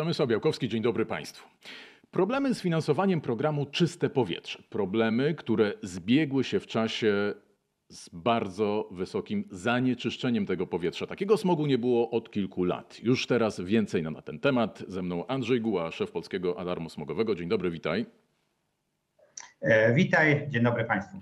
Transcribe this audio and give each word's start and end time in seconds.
Przemysław 0.00 0.28
Białkowski, 0.28 0.68
dzień 0.68 0.82
dobry 0.82 1.06
Państwu. 1.06 1.48
Problemy 2.10 2.54
z 2.54 2.62
finansowaniem 2.62 3.20
programu 3.20 3.66
Czyste 3.66 4.10
Powietrze. 4.10 4.62
Problemy, 4.70 5.34
które 5.34 5.72
zbiegły 5.82 6.44
się 6.44 6.60
w 6.60 6.66
czasie 6.66 7.34
z 7.88 8.08
bardzo 8.12 8.88
wysokim 8.90 9.44
zanieczyszczeniem 9.50 10.46
tego 10.46 10.66
powietrza. 10.66 11.06
Takiego 11.06 11.36
smogu 11.36 11.66
nie 11.66 11.78
było 11.78 12.10
od 12.10 12.30
kilku 12.30 12.64
lat. 12.64 13.00
Już 13.02 13.26
teraz 13.26 13.60
więcej 13.60 14.02
na, 14.02 14.22
ten 14.22 14.38
temat. 14.38 14.84
Ze 14.88 15.02
mną 15.02 15.26
Andrzej 15.26 15.60
Guła, 15.60 15.90
szef 15.90 16.10
Polskiego 16.10 16.58
Alarmu 16.58 16.90
Smogowego. 16.90 17.34
Dzień 17.34 17.48
dobry, 17.48 17.70
witaj. 17.70 18.06
E, 19.60 19.94
witaj, 19.94 20.46
dzień 20.48 20.62
dobry 20.62 20.84
Państwu. 20.84 21.18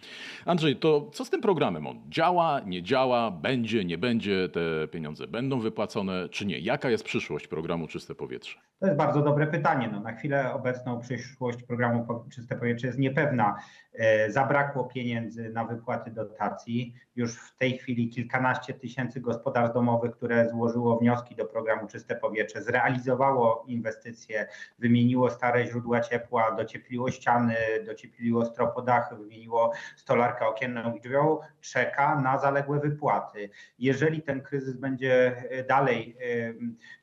Andrzej, 0.46 0.76
to 0.76 1.10
co 1.12 1.24
z 1.24 1.30
tym 1.30 1.40
programem? 1.40 1.86
On 1.86 2.00
działa, 2.08 2.60
nie 2.66 2.82
działa, 2.82 3.30
będzie, 3.30 3.84
nie 3.84 3.98
będzie, 3.98 4.48
te 4.48 4.88
pieniądze 4.88 5.26
będą 5.26 5.60
wypłacone, 5.60 6.28
czy 6.28 6.46
nie? 6.46 6.58
Jaka 6.58 6.90
jest 6.90 7.04
przyszłość 7.04 7.48
programu 7.48 7.86
Czyste 7.86 8.14
Powietrze? 8.14 8.58
To 8.80 8.86
jest 8.86 8.98
bardzo 8.98 9.22
dobre 9.22 9.46
pytanie. 9.46 9.88
No, 9.92 10.00
na 10.00 10.12
chwilę 10.12 10.52
obecną 10.52 11.00
przyszłość 11.00 11.62
programu 11.62 12.06
Czyste 12.34 12.56
Powietrze 12.56 12.86
jest 12.86 12.98
niepewna. 12.98 13.56
E, 13.98 14.30
zabrakło 14.30 14.84
pieniędzy 14.84 15.50
na 15.50 15.64
wypłaty 15.64 16.10
dotacji. 16.10 16.94
Już 17.16 17.34
w 17.34 17.56
tej 17.56 17.78
chwili 17.78 18.08
kilkanaście 18.08 18.74
tysięcy 18.74 19.20
gospodarstw 19.20 19.74
domowych, 19.74 20.12
które 20.12 20.48
złożyło 20.48 20.98
wnioski 20.98 21.36
do 21.36 21.44
programu 21.44 21.86
Czyste 21.86 22.16
Powietrze, 22.16 22.62
zrealizowało 22.62 23.64
inwestycje, 23.66 24.46
wymieniło 24.78 25.30
stare 25.30 25.66
źródła 25.66 26.00
ciepła, 26.00 26.52
dociepliło 26.56 27.10
ściany, 27.10 27.56
dociepliło 27.86 28.44
stropodachy, 28.44 29.16
wymieniło 29.16 29.72
stolarkę 29.96 30.46
okienną 30.46 30.94
i 30.94 31.00
drzwiową, 31.00 31.38
czeka 31.60 32.20
na 32.20 32.38
zaległe 32.38 32.80
wypłaty. 32.80 33.50
Jeżeli 33.78 34.22
ten 34.22 34.42
kryzys 34.42 34.76
będzie 34.76 35.42
e, 35.50 35.64
dalej 35.64 36.16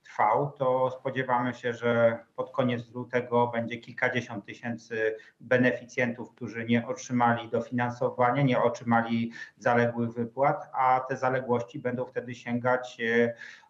trwał, 0.05 0.52
to 0.52 0.92
spodziewamy 1.00 1.53
się, 1.53 1.73
że 1.73 2.20
pod 2.36 2.52
koniec 2.52 2.94
lutego 2.94 3.48
będzie 3.48 3.78
kilkadziesiąt 3.78 4.45
tysięcy 4.45 5.16
beneficjentów, 5.39 6.31
którzy 6.31 6.66
nie 6.66 6.88
otrzymali 6.88 7.50
dofinansowania, 7.50 8.42
nie 8.42 8.61
otrzymali 8.61 9.31
zaległych 9.58 10.14
wypłat, 10.14 10.70
a 10.73 11.06
te 11.09 11.17
zaległości 11.17 11.80
będą 11.80 12.06
wtedy 12.06 12.36
sięgać 12.36 12.98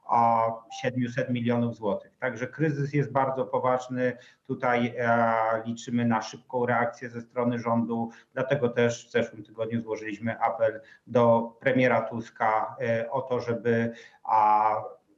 o 0.06 0.64
700 0.82 1.30
milionów 1.30 1.76
złotych. 1.76 2.18
Także 2.20 2.48
kryzys 2.48 2.94
jest 2.94 3.12
bardzo 3.12 3.46
poważny. 3.46 4.18
Tutaj 4.48 4.94
e, 4.98 5.64
liczymy 5.66 6.06
na 6.06 6.22
szybką 6.22 6.66
reakcję 6.66 7.10
ze 7.10 7.22
strony 7.22 7.60
rządu. 7.60 8.10
Dlatego 8.34 8.70
też 8.70 9.08
w 9.08 9.12
zeszłym 9.12 9.44
tygodniu 9.44 9.82
złożyliśmy 9.82 10.40
apel 10.40 10.82
do 11.08 11.54
premiera 11.60 12.02
Tuska 12.02 12.76
e, 12.82 13.12
o 13.12 13.22
to, 13.22 13.40
żeby 13.40 13.94
a, 14.24 14.76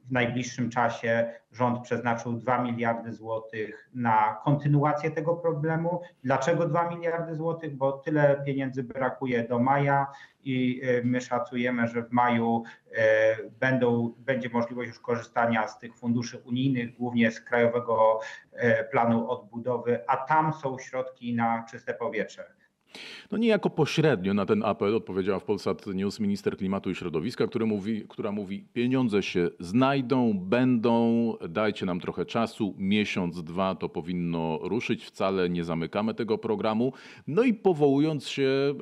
w 0.08 0.12
najbliższym 0.12 0.70
czasie 0.70 1.32
rząd 1.52 1.82
przeznaczył 1.82 2.32
2 2.32 2.62
miliardy 2.62 3.12
złotych 3.12 3.90
na 3.94 4.40
kontynuację 4.44 5.10
tego 5.10 5.36
problemu. 5.36 6.00
Dlaczego 6.24 6.68
2 6.68 6.90
miliardy 6.90 7.34
złotych? 7.34 7.76
Bo 7.76 7.92
tyle 7.92 8.42
pieniędzy 8.46 8.82
brakuje 8.82 9.44
do 9.44 9.58
maja 9.58 10.06
i 10.44 10.80
e, 10.84 11.02
my 11.02 11.20
szacujemy, 11.20 11.88
że 11.88 12.02
w 12.02 12.12
maju 12.12 12.62
e, 12.92 13.36
będą, 13.60 14.14
będzie 14.18 14.48
możliwość 14.48 14.88
już 14.88 15.00
korzystania 15.00 15.68
z 15.68 15.78
tych 15.78 15.96
funduszy 15.96 16.38
unijnych, 16.38 16.96
głównie 16.96 17.30
z 17.30 17.40
Krajowego 17.40 18.20
e, 18.52 18.84
Planu 18.84 19.30
Odbudowy, 19.30 20.08
a 20.08 20.16
tam 20.16 20.52
są 20.52 20.78
środki 20.78 21.34
na 21.34 21.64
czyste 21.70 21.94
powietrze. 21.94 22.57
No 23.32 23.38
niejako 23.38 23.70
pośrednio 23.70 24.34
na 24.34 24.46
ten 24.46 24.62
apel 24.64 24.96
odpowiedziała 24.96 25.38
w 25.38 25.44
Polsat 25.44 25.86
News 25.86 26.20
minister 26.20 26.56
klimatu 26.56 26.90
i 26.90 26.94
środowiska, 26.94 27.46
który 27.46 27.66
mówi, 27.66 28.04
która 28.08 28.32
mówi 28.32 28.64
pieniądze 28.72 29.22
się 29.22 29.50
znajdą, 29.60 30.38
będą, 30.38 31.34
dajcie 31.48 31.86
nam 31.86 32.00
trochę 32.00 32.26
czasu, 32.26 32.74
miesiąc, 32.78 33.42
dwa 33.42 33.74
to 33.74 33.88
powinno 33.88 34.58
ruszyć, 34.62 35.04
wcale 35.04 35.50
nie 35.50 35.64
zamykamy 35.64 36.14
tego 36.14 36.38
programu. 36.38 36.92
No 37.26 37.42
i 37.42 37.54
powołując 37.54 38.28
się 38.28 38.74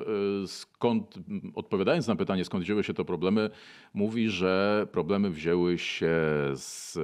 e, 0.43 0.47
skąd, 0.47 1.15
odpowiadając 1.55 2.07
na 2.07 2.15
pytanie 2.15 2.45
skąd 2.45 2.63
wzięły 2.63 2.83
się 2.83 2.93
te 2.93 3.05
problemy, 3.05 3.49
mówi, 3.93 4.29
że 4.29 4.87
problemy 4.91 5.29
wzięły 5.29 5.77
się 5.77 6.15
z 6.53 6.97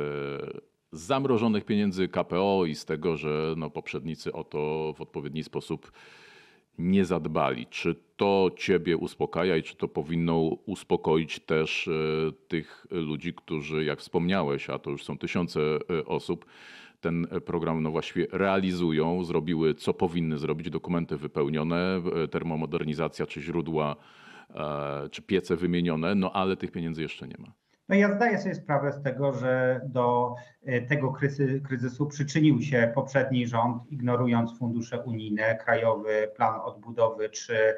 z 0.93 1.01
zamrożonych 1.01 1.65
pieniędzy 1.65 2.07
KPO 2.07 2.65
i 2.65 2.75
z 2.75 2.85
tego, 2.85 3.17
że 3.17 3.53
no 3.57 3.69
poprzednicy 3.69 4.33
o 4.33 4.43
to 4.43 4.93
w 4.97 5.01
odpowiedni 5.01 5.43
sposób 5.43 5.91
nie 6.77 7.05
zadbali. 7.05 7.67
Czy 7.67 7.95
to 8.15 8.51
Ciebie 8.57 8.97
uspokaja 8.97 9.57
i 9.57 9.63
czy 9.63 9.75
to 9.75 9.87
powinno 9.87 10.39
uspokoić 10.65 11.39
też 11.39 11.87
e, 11.87 11.91
tych 12.47 12.87
ludzi, 12.91 13.33
którzy, 13.33 13.83
jak 13.83 13.99
wspomniałeś, 13.99 14.69
a 14.69 14.79
to 14.79 14.91
już 14.91 15.03
są 15.03 15.17
tysiące 15.17 15.59
e, 15.61 16.05
osób, 16.05 16.45
ten 17.01 17.27
program 17.45 17.83
no 17.83 17.91
właściwie 17.91 18.27
realizują, 18.31 19.23
zrobiły 19.23 19.75
co 19.75 19.93
powinny 19.93 20.37
zrobić, 20.37 20.69
dokumenty 20.69 21.17
wypełnione, 21.17 22.01
e, 22.23 22.27
termomodernizacja 22.27 23.25
czy 23.25 23.41
źródła, 23.41 23.95
czy 25.11 25.21
piece 25.21 25.55
wymienione, 25.55 26.15
no 26.15 26.31
ale 26.31 26.57
tych 26.57 26.71
pieniędzy 26.71 27.01
jeszcze 27.01 27.27
nie 27.27 27.35
ma. 27.39 27.53
No 27.89 27.95
ja 27.95 28.15
zdaję 28.15 28.37
sobie 28.37 28.55
sprawę 28.55 28.91
z 28.91 29.03
tego, 29.03 29.33
że 29.33 29.81
do 29.85 30.35
e, 30.37 30.52
tego 30.89 31.13
kryzysu 31.63 32.07
przyczynił 32.07 32.61
się 32.61 32.91
poprzedni 32.95 33.47
rząd, 33.47 33.91
ignorując 33.91 34.57
fundusze 34.59 34.99
unijne, 35.03 35.57
Krajowy 35.57 36.31
Plan 36.35 36.59
Odbudowy 36.63 37.29
czy, 37.29 37.75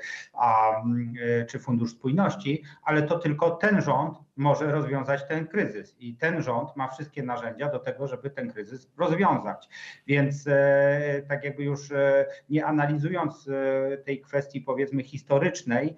e, 1.22 1.46
czy 1.46 1.60
Fundusz 1.60 1.92
Spójności, 1.92 2.64
ale 2.84 3.04
to 3.04 3.20
tylko 3.20 3.52
ten 3.52 3.82
rząd 3.82 4.18
może 4.36 4.72
rozwiązać 4.72 5.28
ten 5.28 5.48
kryzys 5.48 5.96
i 6.00 6.16
ten 6.16 6.42
rząd 6.42 6.76
ma 6.76 6.88
wszystkie 6.88 7.24
narzędzia 7.24 7.70
do 7.70 7.80
tego, 7.80 8.08
żeby 8.08 8.30
ten 8.30 8.52
kryzys 8.52 8.92
rozwiązać. 8.98 9.70
Więc 10.08 10.48
e, 10.48 11.22
tak 11.28 11.44
jakby 11.44 11.64
już 11.64 11.90
nie 12.50 12.66
analizując 12.66 13.50
tej 14.06 14.22
kwestii 14.22 14.62
powiedzmy 14.62 15.04
historycznej, 15.04 15.96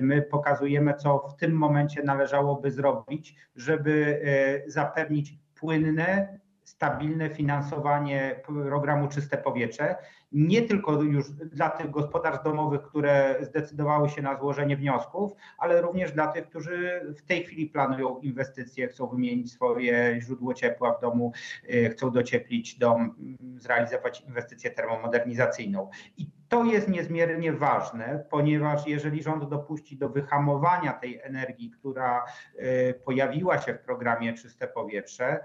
my 0.00 0.22
pokazujemy, 0.22 0.94
co 0.94 1.28
w 1.28 1.36
tym 1.36 1.52
momencie 1.52 2.02
należałoby 2.02 2.70
zrobić, 2.70 3.36
żeby 3.56 4.20
e, 4.66 4.70
zapewnić 4.70 5.34
płynne, 5.64 6.38
stabilne 6.64 7.30
finansowanie 7.30 8.40
programu 8.46 9.08
Czyste 9.08 9.38
Powietrze, 9.38 9.96
nie 10.32 10.62
tylko 10.62 11.02
już 11.02 11.30
dla 11.30 11.70
tych 11.70 11.90
gospodarstw 11.90 12.44
domowych, 12.44 12.82
które 12.82 13.36
zdecydowały 13.40 14.08
się 14.08 14.22
na 14.22 14.38
złożenie 14.38 14.76
wniosków, 14.76 15.32
ale 15.58 15.80
również 15.80 16.12
dla 16.12 16.26
tych, 16.26 16.48
którzy 16.48 17.00
w 17.16 17.22
tej 17.22 17.44
chwili 17.44 17.66
planują 17.66 18.18
inwestycje, 18.18 18.88
chcą 18.88 19.06
wymienić 19.06 19.52
swoje 19.52 20.20
źródło 20.20 20.54
ciepła 20.54 20.98
w 20.98 21.00
domu, 21.00 21.32
e, 21.68 21.90
chcą 21.90 22.10
docieplić 22.10 22.78
dom, 22.78 23.14
zrealizować 23.56 24.20
inwestycję 24.20 24.70
termomodernizacyjną. 24.70 25.90
I 26.16 26.26
to 26.48 26.64
jest 26.64 26.88
niezmiernie 26.88 27.52
ważne, 27.52 28.24
ponieważ 28.30 28.86
jeżeli 28.86 29.22
rząd 29.22 29.48
dopuści 29.48 29.96
do 29.96 30.08
wyhamowania 30.08 30.92
tej 30.92 31.20
energii, 31.22 31.70
która 31.70 32.24
e, 32.56 32.94
pojawiła 32.94 33.58
się 33.58 33.74
w 33.74 33.80
programie 33.80 34.32
Czyste 34.32 34.68
Powietrze, 34.68 35.40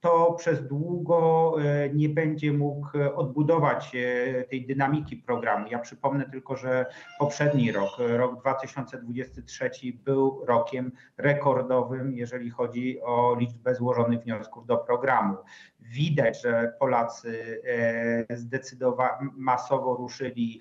to 0.00 0.32
przez 0.32 0.66
długo 0.66 1.54
e, 1.62 1.88
nie 1.88 2.08
będzie 2.08 2.52
mógł 2.52 2.88
odbudować 3.14 3.92
e, 3.94 4.44
tej 4.44 4.66
dynamiki 4.66 5.16
programu. 5.16 5.66
Ja 5.70 5.78
przypomnę 5.78 6.30
tylko, 6.30 6.56
że 6.56 6.86
poprzedni 7.18 7.72
rok, 7.72 7.96
rok 7.98 8.40
2023 8.40 9.70
był 10.04 10.44
rokiem 10.46 10.92
rekordowym, 11.16 12.14
jeżeli 12.14 12.50
chodzi 12.50 13.00
o 13.02 13.36
liczbę 13.38 13.74
złożonych 13.74 14.20
wniosków 14.20 14.66
do 14.66 14.76
programu. 14.76 15.36
Widać, 15.80 16.42
że 16.42 16.72
Polacy 16.78 17.62
e, 18.28 18.36
zdecydowanie 18.36 19.28
masowo 19.36 19.96
ruszyli 19.96 20.60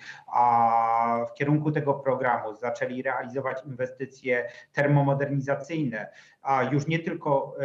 w 1.30 1.34
kierunku 1.34 1.72
tego 1.72 1.94
programu, 1.94 2.56
zaczęli 2.56 3.02
realizować 3.02 3.66
inwestycje 3.66 4.50
termomodernizacyjne, 4.74 6.08
a 6.42 6.64
już 6.64 6.88
nie 6.88 7.00
tylko 7.00 7.56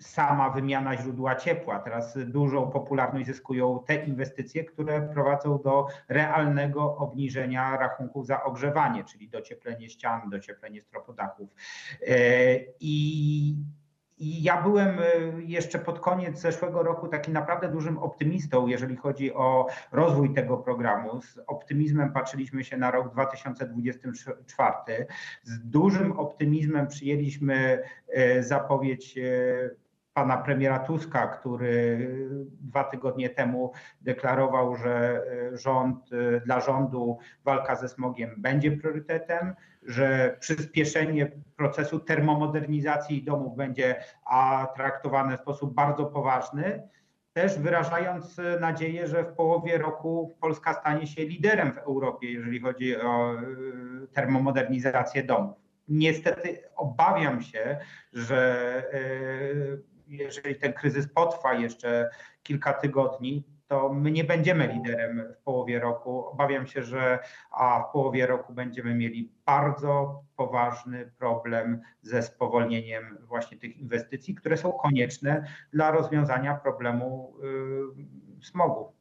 sama 0.00 0.50
wymiana 0.50 0.96
źródła 0.96 1.34
ciepła. 1.34 1.78
Teraz 1.78 2.18
dużą 2.26 2.70
popularność 2.70 3.26
zyskują 3.26 3.84
te 3.86 3.94
inwestycje, 3.94 4.64
które 4.64 5.02
prowadzą 5.02 5.58
do 5.62 5.86
realnego 6.08 6.96
obniżenia 6.96 7.76
rachunków 7.76 8.26
za 8.26 8.44
ogrzewanie, 8.44 9.04
czyli 9.04 9.28
docieplenie 9.28 9.90
ścian, 9.90 10.30
docieplenie 10.30 10.82
stropodachów. 10.82 11.50
E, 12.08 12.16
I 12.80 13.56
i 14.18 14.42
ja 14.42 14.62
byłem 14.62 14.98
e, 14.98 15.02
jeszcze 15.42 15.78
pod 15.78 16.00
koniec 16.00 16.40
zeszłego 16.40 16.82
roku 16.82 17.08
takim 17.08 17.32
naprawdę 17.34 17.68
dużym 17.68 17.98
optymistą, 17.98 18.66
jeżeli 18.66 18.96
chodzi 18.96 19.34
o 19.34 19.66
rozwój 19.92 20.34
tego 20.34 20.56
programu. 20.56 21.22
Z 21.22 21.38
optymizmem 21.46 22.12
patrzyliśmy 22.12 22.64
się 22.64 22.76
na 22.76 22.90
rok 22.90 23.12
2024. 23.12 25.06
Z 25.42 25.58
dużym 25.58 26.12
optymizmem 26.12 26.86
przyjęliśmy 26.86 27.82
e, 28.08 28.42
zapowiedź 28.42 29.18
pana 30.16 30.36
premiera 30.36 30.78
Tuska, 30.78 31.26
który 31.26 32.08
dwa 32.60 32.84
tygodnie 32.84 33.30
temu 33.30 33.72
deklarował, 34.00 34.76
że 34.76 35.22
e, 35.52 35.56
rząd, 35.56 36.10
e, 36.12 36.40
dla 36.40 36.60
rządu 36.60 37.18
walka 37.44 37.76
ze 37.76 37.88
smogiem 37.88 38.30
będzie 38.38 38.72
priorytetem, 38.72 39.54
że 39.82 40.36
przyspieszenie 40.40 41.30
procesu 41.56 42.00
termomodernizacji 42.00 43.24
domów 43.24 43.56
będzie 43.56 44.04
a, 44.24 44.68
traktowane 44.76 45.36
w 45.36 45.40
sposób 45.40 45.74
bardzo 45.74 46.06
poważny, 46.06 46.88
też 47.32 47.58
wyrażając 47.58 48.40
nadzieję, 48.60 49.06
że 49.06 49.24
w 49.24 49.32
połowie 49.32 49.78
roku 49.78 50.36
Polska 50.40 50.74
stanie 50.74 51.06
się 51.06 51.24
liderem 51.24 51.72
w 51.72 51.78
Europie, 51.78 52.32
jeżeli 52.32 52.60
chodzi 52.60 52.96
o 52.96 53.34
termomodernizację 54.12 55.22
domów. 55.22 55.56
Niestety 55.88 56.58
obawiam 56.76 57.42
się, 57.42 57.78
że 58.12 58.82
jeżeli 60.06 60.56
ten 60.56 60.72
kryzys 60.72 61.08
potrwa 61.08 61.54
jeszcze 61.54 62.10
kilka 62.42 62.72
tygodni, 62.72 63.44
to 63.68 63.92
my 63.92 64.10
nie 64.10 64.24
będziemy 64.24 64.66
liderem 64.66 65.34
w 65.40 65.42
połowie 65.42 65.80
roku. 65.80 66.26
Obawiam 66.26 66.66
się, 66.66 66.82
że 66.82 67.18
a 67.50 67.84
w 67.88 67.92
połowie 67.92 68.26
roku 68.26 68.52
będziemy 68.52 68.94
mieli 68.94 69.32
bardzo 69.46 70.22
poważny 70.36 71.12
problem 71.18 71.80
ze 72.02 72.22
spowolnieniem 72.22 73.18
właśnie 73.20 73.58
tych 73.58 73.76
inwestycji, 73.76 74.34
które 74.34 74.56
są 74.56 74.72
konieczne 74.72 75.46
dla 75.72 75.90
rozwiązania 75.90 76.54
problemu 76.54 77.36
yy, 77.42 78.44
smogu. 78.44 78.92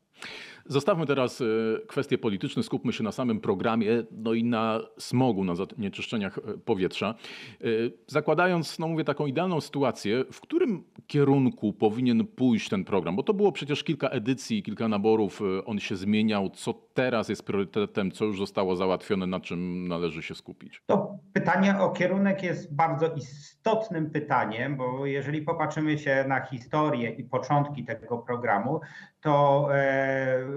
Zostawmy 0.67 1.05
teraz 1.05 1.41
e, 1.41 1.45
kwestie 1.87 2.17
polityczne, 2.17 2.63
skupmy 2.63 2.93
się 2.93 3.03
na 3.03 3.11
samym 3.11 3.39
programie, 3.39 4.03
no 4.11 4.33
i 4.33 4.43
na 4.43 4.79
smogu, 4.97 5.43
na 5.43 5.55
zanieczyszczeniach 5.55 6.37
e, 6.37 6.41
powietrza. 6.57 7.15
E, 7.61 7.65
zakładając, 8.07 8.79
no 8.79 8.87
mówię, 8.87 9.03
taką 9.03 9.25
idealną 9.25 9.61
sytuację, 9.61 10.25
w 10.31 10.41
którym 10.41 10.83
kierunku 11.07 11.73
powinien 11.73 12.27
pójść 12.27 12.69
ten 12.69 12.83
program? 12.83 13.15
Bo 13.15 13.23
to 13.23 13.33
było 13.33 13.51
przecież 13.51 13.83
kilka 13.83 14.09
edycji, 14.09 14.63
kilka 14.63 14.87
naborów, 14.87 15.41
on 15.65 15.79
się 15.79 15.95
zmieniał. 15.95 16.49
Co 16.49 16.73
teraz 16.93 17.29
jest 17.29 17.43
priorytetem, 17.43 18.11
co 18.11 18.25
już 18.25 18.37
zostało 18.37 18.75
załatwione, 18.75 19.27
na 19.27 19.39
czym 19.39 19.87
należy 19.87 20.23
się 20.23 20.35
skupić? 20.35 20.81
To 20.85 21.19
pytanie 21.33 21.79
o 21.79 21.89
kierunek 21.89 22.43
jest 22.43 22.75
bardzo 22.75 23.13
istotnym 23.13 24.09
pytaniem, 24.09 24.77
bo 24.77 25.05
jeżeli 25.05 25.41
popatrzymy 25.41 25.97
się 25.97 26.25
na 26.27 26.45
historię 26.45 27.09
i 27.09 27.23
początki 27.23 27.85
tego 27.85 28.17
programu, 28.17 28.81
to 29.21 29.67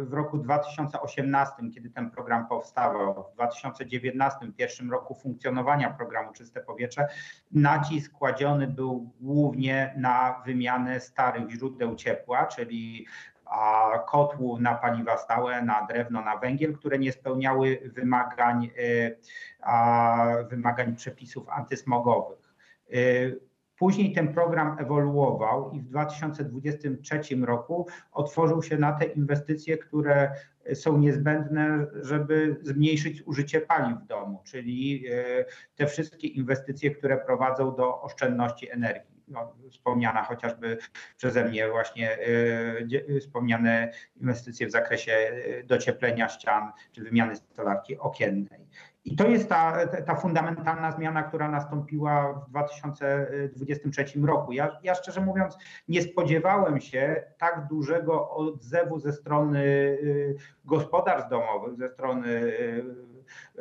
w 0.09 0.13
roku 0.13 0.39
2018, 0.39 1.55
kiedy 1.75 1.91
ten 1.91 2.11
program 2.11 2.49
powstawał, 2.49 3.25
w 3.33 3.35
2019, 3.35 4.53
pierwszym 4.57 4.91
roku 4.91 5.15
funkcjonowania 5.15 5.91
programu 5.91 6.33
Czyste 6.33 6.61
Powietrze, 6.61 7.09
nacisk 7.53 8.13
kładziony 8.13 8.67
był 8.67 9.13
głównie 9.21 9.95
na 9.97 10.43
wymianę 10.47 11.01
starych 11.01 11.51
źródeł 11.51 11.95
ciepła, 11.95 12.47
czyli 12.47 13.07
kotłów 14.07 14.61
na 14.61 14.75
paliwa 14.75 15.17
stałe, 15.17 15.63
na 15.63 15.87
drewno, 15.87 16.21
na 16.21 16.37
węgiel, 16.37 16.77
które 16.77 16.99
nie 16.99 17.13
spełniały 17.13 17.91
wymagań, 17.95 18.71
e, 19.63 20.45
wymagań 20.45 20.97
przepisów 20.97 21.49
antysmogowych. 21.49 22.55
E, 23.79 23.85
Później 23.89 24.13
ten 24.13 24.35
program 24.35 24.77
ewoluował 24.79 25.71
i 25.71 25.81
w 25.81 25.85
2023 25.85 27.21
roku 27.37 27.87
otworzył 28.13 28.63
się 28.63 28.77
na 28.79 28.93
te 28.93 29.05
inwestycje, 29.05 29.79
które 29.79 30.33
są 30.75 30.99
niezbędne, 30.99 31.87
żeby 32.03 32.57
zmniejszyć 32.63 33.23
użycie 33.23 33.61
paliw 33.61 33.99
w 33.99 34.07
domu, 34.07 34.43
czyli 34.45 35.05
e, 35.11 35.45
te 35.77 35.87
wszystkie 35.87 36.29
inwestycje, 36.29 36.91
które 36.91 37.17
prowadzą 37.17 37.77
do 37.77 38.03
oszczędności 38.03 38.71
energii. 38.71 39.19
No, 39.29 39.55
wspomniana 39.71 40.23
chociażby 40.23 40.79
przeze 41.17 41.45
mnie 41.45 41.71
właśnie 41.71 42.19
y, 42.29 43.21
wspomniane 43.21 43.93
inwestycje 44.17 44.67
w 44.67 44.71
zakresie 44.71 45.13
docieplenia 45.65 46.29
ścian 46.29 46.73
czy 46.93 47.03
wymiany 47.03 47.37
stolarki 47.37 47.99
okiennej. 47.99 48.67
I 49.09 49.17
to 49.17 49.29
jest 49.29 49.49
ta, 49.49 49.87
ta 49.87 50.15
fundamentalna 50.15 50.93
zmiana, 50.93 51.23
która 51.23 51.49
nastąpiła 51.49 52.33
w 52.33 52.51
2023 52.51 54.05
roku. 54.25 54.53
Ja, 54.53 54.79
ja 54.83 54.95
szczerze 54.95 55.21
mówiąc 55.21 55.59
nie 55.89 56.03
spodziewałem 56.03 56.81
się 56.81 57.25
tak 57.39 57.67
dużego 57.71 58.31
odzewu 58.31 58.99
ze 58.99 59.13
strony 59.13 59.61
y, 59.65 60.37
gospodarstw 60.65 61.31
domowych, 61.31 61.77
ze 61.77 61.89
strony 61.89 62.29
y, 62.29 62.85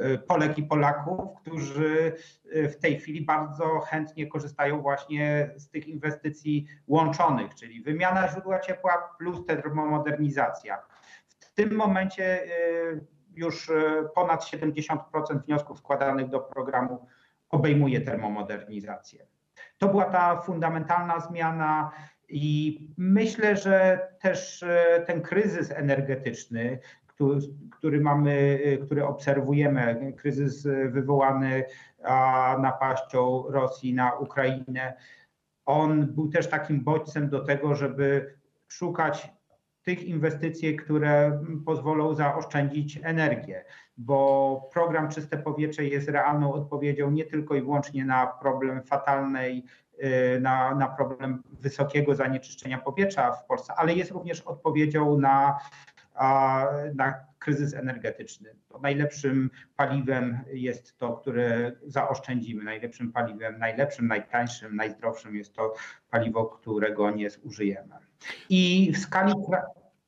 y, 0.02 0.18
Polek 0.18 0.58
i 0.58 0.64
Polaków, 0.64 1.20
którzy 1.42 2.14
w 2.46 2.76
tej 2.76 3.00
chwili 3.00 3.26
bardzo 3.26 3.80
chętnie 3.80 4.28
korzystają 4.28 4.82
właśnie 4.82 5.52
z 5.58 5.70
tych 5.70 5.88
inwestycji 5.88 6.68
łączonych, 6.88 7.56
czyli 7.56 7.82
wymiana 7.82 8.28
źródła 8.32 8.60
ciepła 8.60 9.16
plus 9.18 9.46
termomodernizacja. 9.46 10.78
W 11.40 11.54
tym 11.54 11.76
momencie 11.76 12.42
już 13.38 13.70
e, 13.70 13.74
ponad 14.16 14.44
70% 14.44 14.98
wniosków 15.46 15.80
składanych 15.80 16.30
do 16.30 16.40
programu 16.40 17.08
obejmuje 17.50 18.02
termomodernizację. 18.02 19.26
To 19.78 19.88
była 19.88 20.06
ta 20.06 20.42
fundamentalna 20.42 21.20
zmiana 21.20 21.92
i 22.30 22.80
myślę, 22.98 23.58
że 23.58 24.08
też 24.22 24.64
e, 24.64 25.04
ten 25.08 25.22
kryzys 25.22 25.72
energetyczny, 25.72 26.80
który, 27.08 27.40
który 27.72 28.02
mamy, 28.02 28.60
e, 28.66 28.78
który 28.78 29.06
obserwujemy, 29.06 30.14
kryzys 30.18 30.68
wywołany 30.90 31.64
napaścią 32.60 33.44
Rosji 33.50 33.94
na 33.94 34.14
Ukrainę, 34.14 34.94
on 35.66 36.06
był 36.06 36.30
też 36.30 36.50
takim 36.50 36.84
bodźcem 36.84 37.30
do 37.30 37.40
tego, 37.40 37.76
żeby 37.76 38.36
szukać 38.68 39.37
tych 39.88 40.04
inwestycji, 40.04 40.76
które 40.76 41.40
pozwolą 41.66 42.14
zaoszczędzić 42.14 43.00
energię, 43.04 43.66
bo 43.98 44.70
program 44.74 45.10
Czyste 45.10 45.38
Powietrze 45.38 45.86
jest 45.86 46.10
realną 46.10 46.54
odpowiedzią 46.54 47.12
nie 47.12 47.26
tylko 47.26 47.56
i 47.56 47.62
wyłącznie 47.62 48.06
na 48.06 48.28
problem 48.28 48.84
fatalnej, 48.84 49.64
y, 50.04 50.40
na, 50.40 50.76
na 50.76 50.88
problem 50.88 51.44
wysokiego 51.52 52.16
zanieczyszczenia 52.16 52.78
powietrza 52.78 53.32
w 53.32 53.46
Polsce, 53.46 53.74
ale 53.78 53.94
jest 53.94 54.12
również 54.12 54.42
odpowiedzią 54.42 55.20
na, 55.20 55.58
na 56.96 57.14
kryzys 57.40 57.74
energetyczny. 57.74 58.56
To 58.70 58.80
najlepszym 58.80 59.50
paliwem 59.76 60.40
jest 60.54 60.98
to, 60.98 61.14
które 61.14 61.72
zaoszczędzimy. 61.86 62.64
Najlepszym 62.64 63.12
paliwem, 63.12 63.60
najlepszym, 63.60 64.08
najtańszym, 64.08 64.76
najzdrowszym 64.76 65.36
jest 65.36 65.54
to 65.54 65.74
paliwo, 66.10 66.46
którego 66.46 67.12
nie 67.12 67.30
zużyjemy. 67.30 67.96
I 68.50 68.92
w 68.94 68.98
skali 68.98 69.34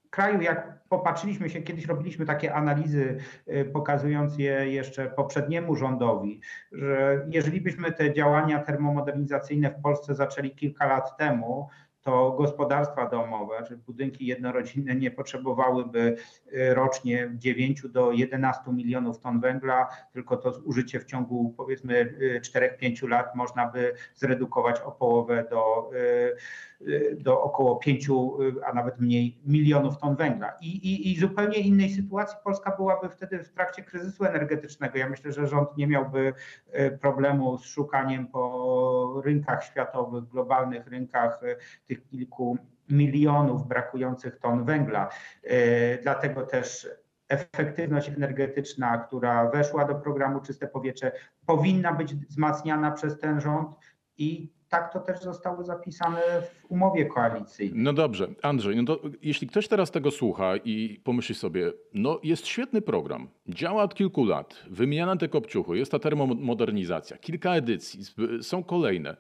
kraju, 0.10 0.42
jak 0.42 0.80
popatrzyliśmy 0.90 1.50
się, 1.50 1.62
kiedyś 1.62 1.86
robiliśmy 1.86 2.26
takie 2.26 2.54
analizy, 2.54 3.18
y, 3.48 3.66
pokazując 3.74 4.38
je 4.38 4.72
jeszcze 4.72 5.06
poprzedniemu 5.10 5.76
rządowi, 5.76 6.42
że 6.72 7.26
jeżeli 7.30 7.62
byśmy 7.62 7.92
te 7.92 8.14
działania 8.14 8.60
termomodernizacyjne 8.60 9.72
w 9.72 9.82
Polsce 9.82 10.16
zaczęli 10.16 10.52
kilka 10.52 10.88
lat 10.88 11.18
temu, 11.18 11.70
to 12.02 12.32
gospodarstwa 12.32 13.10
domowe, 13.10 13.64
czy 13.68 13.78
budynki 13.78 14.26
jednorodzinne 14.26 14.96
nie 14.96 15.12
potrzebowałyby 15.12 16.16
y, 16.54 16.74
rocznie 16.74 17.32
9 17.34 17.82
do 17.90 18.12
11 18.12 18.72
milionów 18.72 19.20
ton 19.20 19.40
węgla, 19.40 19.90
tylko 20.14 20.38
to 20.38 20.54
zużycie 20.54 21.00
w 21.00 21.06
ciągu 21.06 21.54
powiedzmy 21.58 22.14
4-5 22.42 23.04
y, 23.04 23.08
lat 23.08 23.36
można 23.36 23.68
by 23.68 23.94
zredukować 24.16 24.82
o 24.82 24.92
połowę 24.92 25.46
do 25.50 25.92
do 27.20 27.42
około 27.42 27.76
5, 27.76 28.10
y, 28.10 28.12
a 28.66 28.74
nawet 28.74 29.00
mniej 29.00 29.38
milionów 29.46 29.98
ton 29.98 30.16
węgla. 30.16 30.54
I, 30.62 30.68
i, 30.68 31.12
I 31.12 31.20
zupełnie 31.20 31.60
innej 31.60 31.90
sytuacji 31.90 32.38
Polska 32.44 32.76
byłaby 32.76 33.10
wtedy 33.10 33.44
w 33.44 33.50
trakcie 33.50 33.84
kryzysu 33.84 34.26
energetycznego. 34.26 34.98
Ja 34.98 35.10
myślę, 35.10 35.32
że 35.32 35.48
rząd 35.48 35.78
nie 35.78 35.88
miałby 35.88 36.34
y, 36.80 36.98
problemu 37.02 37.58
z 37.58 37.66
szukaniem 37.66 38.28
po 38.28 39.22
rynkach 39.26 39.64
światowych, 39.64 40.24
globalnych 40.24 40.88
rynkach 40.88 41.42
tych 41.88 42.08
kilku 42.08 42.58
milionów 42.90 43.68
brakujących 43.68 44.40
ton 44.40 44.66
węgla. 44.66 45.10
Dlatego 46.04 46.42
też 46.42 46.90
efektywność 47.28 48.10
energetyczna, 48.10 48.98
która 48.98 49.50
weszła 49.50 49.86
do 49.86 49.96
programu 49.96 50.42
Czyste 50.42 50.68
Powietrze, 50.68 51.12
powinna 51.46 51.94
być 51.94 52.16
wzmacniana 52.16 52.92
przez 52.92 53.20
ten 53.20 53.42
rząd 53.42 53.70
i 54.20 54.50
tak 54.70 54.94
to 54.94 55.00
też 55.00 55.22
zostało 55.22 55.64
zapisane 55.64 56.22
w 56.42 56.72
umowie 56.72 57.06
koalicyjnej. 57.06 57.84
No 57.84 57.94
dobrze, 57.94 58.28
Andrzej, 58.42 58.76
no 58.76 58.84
to 58.84 59.02
jeśli 59.22 59.48
ktoś 59.48 59.68
teraz 59.68 59.92
tego 59.92 60.12
słucha 60.12 60.58
i 60.58 61.02
pomyśli 61.04 61.36
sobie, 61.36 61.72
no 61.94 62.20
jest 62.24 62.48
świetny 62.48 62.82
program, 62.82 63.28
działa 63.48 63.84
od 63.84 63.96
kilku 63.96 64.26
lat, 64.26 64.64
wymieniane 64.70 65.18
te 65.18 65.28
kopciuchy, 65.28 65.78
jest 65.78 65.92
ta 65.92 66.00
termomodernizacja, 66.00 67.18
kilka 67.18 67.56
edycji, 67.56 68.00
są 68.42 68.64
kolejne, 68.64 69.18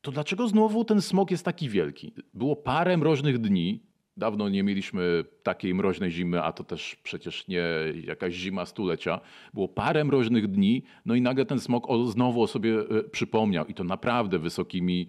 to 0.00 0.10
dlaczego 0.10 0.48
znowu 0.48 0.84
ten 0.84 1.02
smog 1.02 1.30
jest 1.30 1.44
taki 1.44 1.68
wielki? 1.68 2.14
Było 2.34 2.56
parę 2.56 2.96
mroźnych 2.96 3.38
dni, 3.38 3.82
Dawno 4.20 4.48
nie 4.48 4.62
mieliśmy 4.62 5.24
takiej 5.42 5.74
mroźnej 5.74 6.10
zimy, 6.10 6.42
a 6.42 6.52
to 6.52 6.64
też 6.64 6.96
przecież 7.02 7.48
nie 7.48 7.62
jakaś 8.04 8.34
zima 8.34 8.66
stulecia. 8.66 9.20
Było 9.54 9.68
parę 9.68 10.04
mroźnych 10.04 10.48
dni, 10.48 10.82
no 11.06 11.14
i 11.14 11.20
nagle 11.20 11.46
ten 11.46 11.60
smog 11.60 11.86
znowu 12.06 12.42
o 12.42 12.46
sobie 12.46 12.78
e, 12.80 13.02
przypomniał 13.02 13.66
i 13.66 13.74
to 13.74 13.84
naprawdę 13.84 14.38
wysokimi 14.38 15.08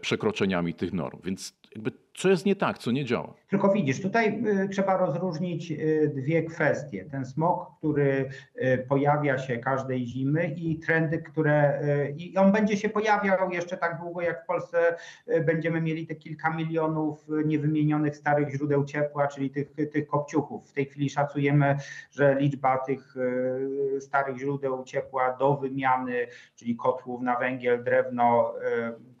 przekroczeniami 0.00 0.74
tych 0.74 0.92
norm. 0.92 1.18
Więc 1.24 1.58
jakby 1.74 1.90
co 2.18 2.28
jest 2.28 2.46
nie 2.46 2.56
tak, 2.56 2.78
co 2.78 2.90
nie 2.90 3.04
działa? 3.04 3.34
Tylko 3.48 3.72
widzisz, 3.72 4.02
tutaj 4.02 4.42
y, 4.64 4.68
trzeba 4.68 4.96
rozróżnić 4.96 5.70
y, 5.70 6.12
dwie 6.14 6.42
kwestie. 6.42 7.04
Ten 7.04 7.26
smog, 7.26 7.78
który 7.78 8.28
y, 8.56 8.86
pojawia 8.88 9.38
się 9.38 9.58
każdej 9.58 10.06
zimy 10.06 10.54
i 10.56 10.78
trendy, 10.78 11.18
które 11.18 11.80
i 12.16 12.36
on 12.36 12.52
będzie 12.52 12.76
się 12.76 12.88
pojawiał 12.88 13.50
jeszcze 13.50 13.76
tak 13.76 14.00
długo, 14.00 14.20
jak 14.20 14.44
w 14.44 14.46
Polsce 14.46 14.96
będziemy 15.46 15.80
mieli 15.80 16.06
te 16.06 16.14
kilka 16.14 16.50
milionów 16.50 17.26
niewymienionych 17.44 18.16
starych 18.16 18.50
źródeł 18.50 18.84
ciepła, 18.84 19.28
czyli 19.28 19.50
tych, 19.50 19.72
tych 19.92 20.06
kopciuchów. 20.06 20.70
W 20.70 20.72
tej 20.72 20.86
chwili 20.86 21.10
szacujemy, 21.10 21.76
że 22.10 22.36
liczba 22.40 22.78
tych 22.78 23.14
starych 24.00 24.38
źródeł 24.38 24.84
ciepła 24.84 25.36
do 25.36 25.56
wymiany, 25.56 26.26
czyli 26.56 26.76
kotłów 26.76 27.22
na 27.22 27.36
węgiel, 27.36 27.84
drewno, 27.84 28.54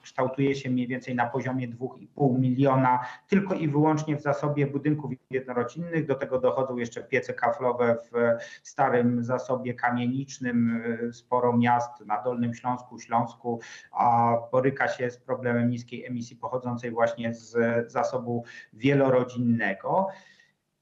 kształtuje 0.08 0.54
się 0.54 0.70
mniej 0.70 0.86
więcej 0.86 1.14
na 1.14 1.26
poziomie 1.26 1.68
2,5 1.68 2.38
miliona 2.38 3.00
tylko 3.26 3.54
i 3.54 3.68
wyłącznie 3.68 4.16
w 4.16 4.22
zasobie 4.22 4.66
budynków 4.66 5.10
jednorodzinnych. 5.30 6.06
Do 6.06 6.14
tego 6.14 6.38
dochodzą 6.40 6.76
jeszcze 6.76 7.02
piece 7.02 7.34
kaflowe 7.34 7.96
w 8.12 8.12
starym 8.62 9.24
zasobie 9.24 9.74
kamienicznym. 9.74 10.82
Sporo 11.12 11.56
miast 11.56 12.06
na 12.06 12.22
Dolnym 12.22 12.54
Śląsku, 12.54 12.98
Śląsku 12.98 13.60
a 13.92 14.36
boryka 14.52 14.88
się 14.88 15.10
z 15.10 15.18
problemem 15.18 15.70
niskiej 15.70 16.06
emisji 16.06 16.36
pochodzącej 16.36 16.90
właśnie 16.90 17.34
z 17.34 17.52
zasobu 17.92 18.44
wielorodzinnego. 18.72 20.08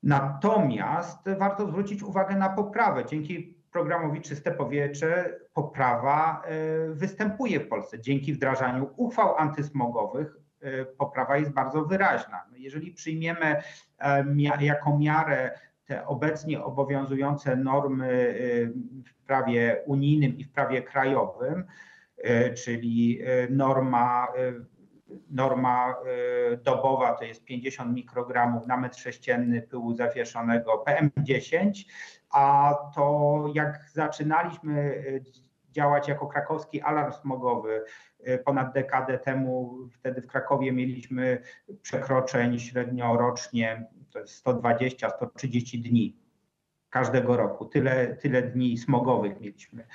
Natomiast 0.02 1.18
warto 1.38 1.66
zwrócić 1.66 2.02
uwagę 2.02 2.36
na 2.36 2.48
poprawę. 2.48 3.04
Dzięki 3.04 3.55
programowi 3.76 4.20
Czyste 4.20 4.50
Powietrze 4.50 5.38
poprawa 5.54 6.42
e, 6.44 6.88
występuje 6.94 7.60
w 7.60 7.68
Polsce. 7.68 8.00
Dzięki 8.00 8.32
wdrażaniu 8.32 8.90
uchwał 8.96 9.36
antysmogowych 9.38 10.36
e, 10.60 10.84
poprawa 10.84 11.36
jest 11.36 11.50
bardzo 11.52 11.84
wyraźna. 11.84 12.44
No, 12.50 12.56
jeżeli 12.56 12.92
przyjmiemy 12.92 13.62
e, 13.98 14.24
jako 14.60 14.98
miarę 14.98 15.58
te 15.86 16.06
obecnie 16.06 16.64
obowiązujące 16.64 17.56
normy 17.56 18.34
w 19.06 19.26
prawie 19.26 19.82
unijnym 19.86 20.36
i 20.38 20.44
w 20.44 20.52
prawie 20.52 20.82
krajowym, 20.82 21.64
czyli 22.56 23.20
norma 23.50 24.28
norma 25.30 25.94
dobowa 26.62 27.12
to 27.12 27.24
jest 27.24 27.44
50 27.44 27.94
mikrogramów 27.94 28.66
na 28.66 28.76
metr 28.76 28.98
sześcienny 28.98 29.62
pyłu 29.62 29.94
zawieszonego 29.94 30.84
PM10, 30.88 31.84
a 32.30 32.74
to 32.94 33.44
jak 33.54 33.90
zaczynaliśmy 33.92 34.80
e, 34.80 35.72
działać 35.72 36.08
jako 36.08 36.26
krakowski 36.26 36.80
alarm 36.80 37.12
smogowy 37.12 37.84
e, 38.24 38.38
ponad 38.38 38.72
dekadę 38.74 39.18
temu, 39.18 39.78
wtedy 39.92 40.22
w 40.22 40.26
Krakowie 40.26 40.72
mieliśmy 40.72 41.42
przekroczeń 41.82 42.58
średnio 42.58 43.16
rocznie, 43.16 43.86
to 44.10 44.18
jest 44.18 44.46
120-130 44.46 45.82
dni 45.82 46.16
każdego 46.90 47.36
roku. 47.36 47.64
Tyle, 47.64 48.16
tyle 48.16 48.42
dni 48.42 48.78
smogowych 48.78 49.40
mieliśmy. 49.40 49.86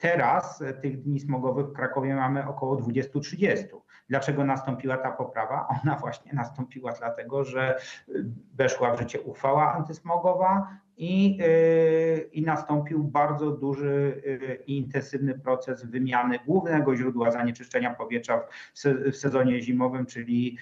Teraz 0.00 0.62
e, 0.62 0.72
tych 0.72 1.02
dni 1.02 1.20
smogowych 1.20 1.66
w 1.66 1.72
Krakowie 1.72 2.14
mamy 2.14 2.48
około 2.48 2.76
20-30. 2.76 3.64
Dlaczego 4.08 4.44
nastąpiła 4.44 4.96
ta 4.96 5.10
poprawa? 5.10 5.68
Ona 5.82 5.96
właśnie 5.96 6.32
nastąpiła 6.32 6.92
dlatego, 6.92 7.44
że 7.44 7.78
weszła 8.54 8.96
w 8.96 9.00
życie 9.00 9.20
uchwała 9.20 9.74
antysmogowa, 9.74 10.80
i, 11.00 11.38
y, 11.42 12.30
i 12.32 12.42
nastąpił 12.42 13.04
bardzo 13.04 13.50
duży 13.50 14.22
i 14.66 14.76
intensywny 14.76 15.38
proces 15.38 15.84
wymiany 15.84 16.38
głównego 16.46 16.96
źródła 16.96 17.30
zanieczyszczenia 17.30 17.94
powietrza 17.94 18.40
w 19.12 19.16
sezonie 19.16 19.62
zimowym, 19.62 20.06
czyli, 20.06 20.58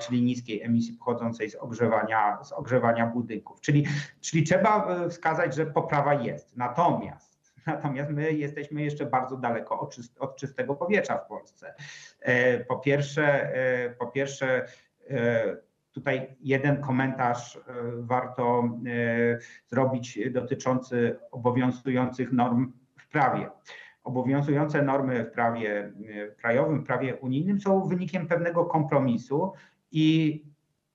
czyli 0.00 0.22
niskiej 0.22 0.62
emisji 0.62 0.94
pochodzącej 0.94 1.50
z 1.50 1.54
ogrzewania, 1.54 2.38
z 2.44 2.52
ogrzewania 2.52 3.06
budynków. 3.06 3.60
Czyli, 3.60 3.86
czyli 4.20 4.42
trzeba 4.42 4.88
wskazać, 5.08 5.54
że 5.54 5.66
poprawa 5.66 6.14
jest. 6.14 6.56
Natomiast 6.56 7.37
Natomiast 7.68 8.10
my 8.10 8.32
jesteśmy 8.32 8.82
jeszcze 8.82 9.06
bardzo 9.06 9.36
daleko 9.36 9.80
od, 9.80 9.94
czyst, 9.94 10.18
od 10.18 10.36
czystego 10.36 10.74
powietrza 10.74 11.18
w 11.18 11.28
Polsce. 11.28 11.74
E, 12.20 12.64
po 12.64 12.78
pierwsze, 12.78 13.54
e, 13.54 13.90
po 13.90 14.06
pierwsze 14.06 14.66
e, 15.10 15.68
Tutaj 15.92 16.36
jeden 16.40 16.80
komentarz 16.80 17.60
warto 17.98 18.68
zrobić 19.66 20.18
dotyczący 20.30 21.18
obowiązujących 21.30 22.32
norm 22.32 22.72
w 22.96 23.08
prawie. 23.08 23.50
Obowiązujące 24.04 24.82
normy 24.82 25.24
w 25.24 25.30
prawie 25.30 25.92
krajowym, 26.36 26.80
w 26.80 26.86
prawie 26.86 27.16
unijnym 27.16 27.60
są 27.60 27.88
wynikiem 27.88 28.26
pewnego 28.26 28.64
kompromisu 28.64 29.52
i 29.92 30.44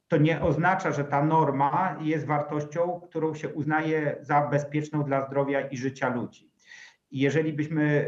to 0.08 0.18
nie 0.18 0.42
oznacza, 0.42 0.92
że 0.92 1.04
ta 1.04 1.24
norma 1.24 1.98
jest 2.02 2.26
wartością, 2.26 3.02
którą 3.10 3.34
się 3.34 3.50
uznaje 3.50 4.18
za 4.22 4.48
bezpieczną 4.48 5.04
dla 5.04 5.28
zdrowia 5.28 5.62
i 5.62 5.78
życia 5.78 6.10
ludzi. 6.10 6.53
Jeżeli 7.14 7.54
byśmy 7.54 8.08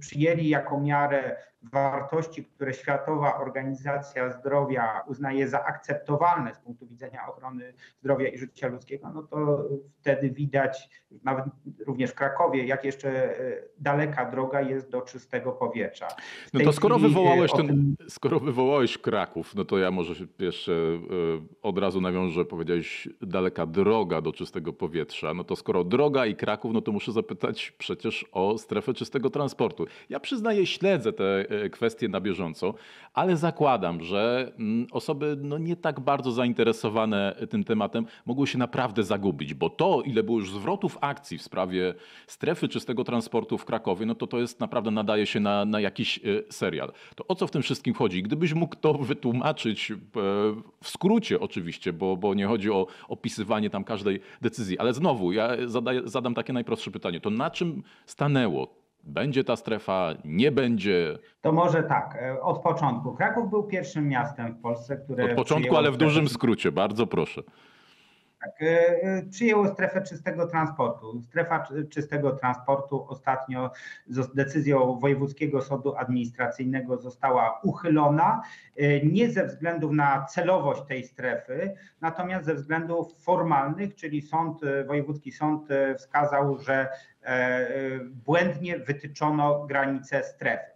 przyjęli 0.00 0.48
jako 0.48 0.80
miarę 0.80 1.36
wartości, 1.62 2.44
które 2.44 2.74
Światowa 2.74 3.40
Organizacja 3.40 4.30
Zdrowia 4.30 5.02
uznaje 5.06 5.48
za 5.48 5.64
akceptowalne 5.64 6.54
z 6.54 6.58
punktu 6.58 6.86
widzenia 6.86 7.26
ochrony 7.28 7.74
zdrowia 8.00 8.28
i 8.28 8.38
życia 8.38 8.68
ludzkiego, 8.68 9.10
no 9.14 9.22
to 9.22 9.64
wtedy 10.00 10.30
widać, 10.30 10.88
nawet 11.24 11.44
również 11.86 12.10
w 12.10 12.14
Krakowie, 12.14 12.66
jak 12.66 12.84
jeszcze 12.84 13.38
e, 13.40 13.62
daleka 13.78 14.30
droga 14.30 14.60
jest 14.60 14.90
do 14.90 15.02
czystego 15.02 15.52
powietrza. 15.52 16.08
No 16.52 16.60
to 16.64 16.72
skoro 16.72 16.98
wywołałeś, 16.98 17.52
ten, 17.52 17.66
tym... 17.66 17.96
skoro 18.08 18.40
wywołałeś 18.40 18.98
Kraków, 18.98 19.54
no 19.54 19.64
to 19.64 19.78
ja 19.78 19.90
może 19.90 20.14
jeszcze 20.38 20.72
e, 20.72 20.98
od 21.62 21.78
razu 21.78 22.00
nawiążę, 22.00 22.44
powiedziałeś 22.44 23.08
daleka 23.20 23.66
droga 23.66 24.20
do 24.20 24.32
czystego 24.32 24.72
powietrza, 24.72 25.34
no 25.34 25.44
to 25.44 25.56
skoro 25.56 25.84
droga 25.84 26.26
i 26.26 26.36
Kraków, 26.36 26.72
no 26.72 26.80
to 26.80 26.92
muszę 26.92 27.12
zapytać 27.12 27.70
przecież 27.78 28.26
o 28.32 28.58
strefę 28.58 28.94
czystego 28.94 29.30
transportu. 29.30 29.86
Ja 30.08 30.20
przyznaję, 30.20 30.66
śledzę 30.66 31.12
te 31.12 31.51
E, 31.51 31.51
kwestie 31.72 32.08
na 32.08 32.20
bieżąco, 32.20 32.74
ale 33.14 33.36
zakładam, 33.36 34.02
że 34.02 34.52
mm, 34.58 34.86
osoby 34.92 35.36
no 35.42 35.58
nie 35.58 35.76
tak 35.76 36.00
bardzo 36.00 36.32
zainteresowane 36.32 37.36
tym 37.50 37.64
tematem 37.64 38.06
mogły 38.26 38.46
się 38.46 38.58
naprawdę 38.58 39.02
zagubić, 39.02 39.54
bo 39.54 39.70
to, 39.70 40.02
ile 40.02 40.22
było 40.22 40.38
już 40.38 40.52
zwrotów 40.52 40.98
akcji 41.00 41.38
w 41.38 41.42
sprawie 41.42 41.94
strefy 42.26 42.68
czystego 42.68 43.04
transportu 43.04 43.58
w 43.58 43.64
Krakowie, 43.64 44.06
no 44.06 44.14
to 44.14 44.26
to 44.26 44.38
jest 44.38 44.60
naprawdę 44.60 44.90
nadaje 44.90 45.26
się 45.26 45.40
na, 45.40 45.64
na 45.64 45.80
jakiś 45.80 46.18
e, 46.18 46.20
serial. 46.52 46.92
To 47.16 47.26
o 47.26 47.34
co 47.34 47.46
w 47.46 47.50
tym 47.50 47.62
wszystkim 47.62 47.94
chodzi? 47.94 48.22
Gdybyś 48.22 48.54
mógł 48.54 48.76
to 48.76 48.94
wytłumaczyć 48.94 49.90
e, 49.90 49.96
w 50.82 50.88
skrócie 50.88 51.40
oczywiście, 51.40 51.92
bo, 51.92 52.16
bo 52.16 52.34
nie 52.34 52.46
chodzi 52.46 52.70
o 52.70 52.86
opisywanie 53.08 53.70
tam 53.70 53.84
każdej 53.84 54.20
decyzji, 54.40 54.78
ale 54.78 54.94
znowu 54.94 55.32
ja 55.32 55.48
zadaję, 55.66 56.02
zadam 56.04 56.34
takie 56.34 56.52
najprostsze 56.52 56.90
pytanie. 56.90 57.20
To 57.20 57.30
na 57.30 57.50
czym 57.50 57.82
stanęło 58.06 58.81
będzie 59.02 59.44
ta 59.44 59.56
strefa, 59.56 60.14
nie 60.24 60.52
będzie? 60.52 61.18
To 61.40 61.52
może 61.52 61.82
tak, 61.82 62.18
e, 62.22 62.40
od 62.40 62.62
początku. 62.62 63.14
Kraków 63.14 63.50
był 63.50 63.62
pierwszym 63.62 64.08
miastem 64.08 64.54
w 64.54 64.60
Polsce, 64.60 64.96
które. 64.96 65.24
Od 65.24 65.32
początku, 65.36 65.76
ale 65.76 65.90
w 65.90 65.96
dużym 65.96 66.28
skrócie, 66.28 66.72
bardzo 66.72 67.06
proszę. 67.06 67.42
Tak, 68.42 68.62
e, 68.62 69.02
e, 69.02 69.22
przyjęło 69.30 69.68
strefę 69.68 70.02
czystego 70.02 70.46
transportu. 70.46 71.22
Strefa 71.22 71.66
czystego 71.90 72.32
transportu 72.32 73.06
ostatnio 73.08 73.70
decyzją 74.34 74.98
Wojewódzkiego 74.98 75.62
Sądu 75.62 75.96
Administracyjnego 75.96 76.98
została 76.98 77.60
uchylona, 77.62 78.42
nie 79.04 79.30
ze 79.30 79.46
względów 79.46 79.92
na 79.92 80.26
celowość 80.26 80.82
tej 80.88 81.04
strefy, 81.04 81.74
natomiast 82.00 82.46
ze 82.46 82.54
względów 82.54 83.24
formalnych, 83.24 83.94
czyli 83.94 84.22
sąd, 84.22 84.60
Wojewódzki 84.86 85.32
Sąd 85.32 85.68
wskazał, 85.98 86.58
że 86.58 86.88
błędnie 88.24 88.78
wytyczono 88.78 89.66
granice 89.66 90.24
strefy. 90.24 90.72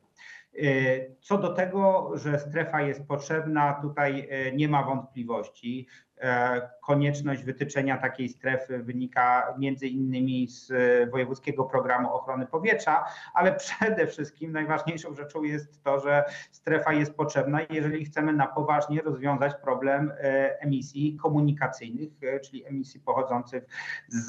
Co 1.21 1.39
do 1.39 1.53
tego, 1.53 2.11
że 2.15 2.39
strefa 2.39 2.83
jest 2.83 3.07
potrzebna, 3.07 3.79
tutaj 3.83 4.29
nie 4.55 4.69
ma 4.69 4.83
wątpliwości. 4.83 5.89
E, 6.21 6.71
konieczność 6.81 7.43
wytyczenia 7.43 7.99
takiej 7.99 8.29
strefy 8.29 8.83
wynika 8.83 9.55
między 9.59 9.87
innymi 9.87 10.49
z 10.49 10.73
Wojewódzkiego 11.11 11.65
Programu 11.65 12.13
Ochrony 12.13 12.47
Powietrza, 12.47 13.05
ale 13.35 13.53
przede 13.65 14.07
wszystkim 14.07 14.53
najważniejszą 14.53 15.15
rzeczą 15.15 15.43
jest 15.43 15.83
to, 15.83 16.01
że 16.01 16.25
strefa 16.51 16.93
jest 16.93 17.15
potrzebna, 17.15 17.61
jeżeli 17.71 18.05
chcemy 18.05 18.33
na 18.33 18.47
poważnie 18.47 19.01
rozwiązać 19.01 19.55
problem 19.63 20.13
e, 20.19 20.61
emisji 20.61 21.17
komunikacyjnych, 21.17 22.11
e, 22.23 22.41
czyli 22.41 22.67
emisji 22.67 23.01
pochodzących 23.01 23.65
z, 24.09 24.27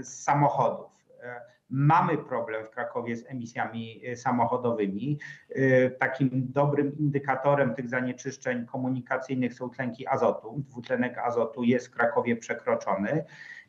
z 0.00 0.22
samochodów. 0.22 0.94
Mamy 1.76 2.18
problem 2.18 2.64
w 2.64 2.70
Krakowie 2.70 3.16
z 3.16 3.30
emisjami 3.30 4.08
y, 4.08 4.16
samochodowymi. 4.16 5.18
Y, 5.50 5.96
takim 6.00 6.30
dobrym 6.32 6.98
indykatorem 6.98 7.74
tych 7.74 7.88
zanieczyszczeń 7.88 8.66
komunikacyjnych 8.66 9.54
są 9.54 9.70
tlenki 9.70 10.06
azotu. 10.06 10.62
Dwutlenek 10.68 11.18
azotu 11.18 11.62
jest 11.62 11.86
w 11.86 11.90
Krakowie 11.90 12.36
przekroczony. 12.36 13.24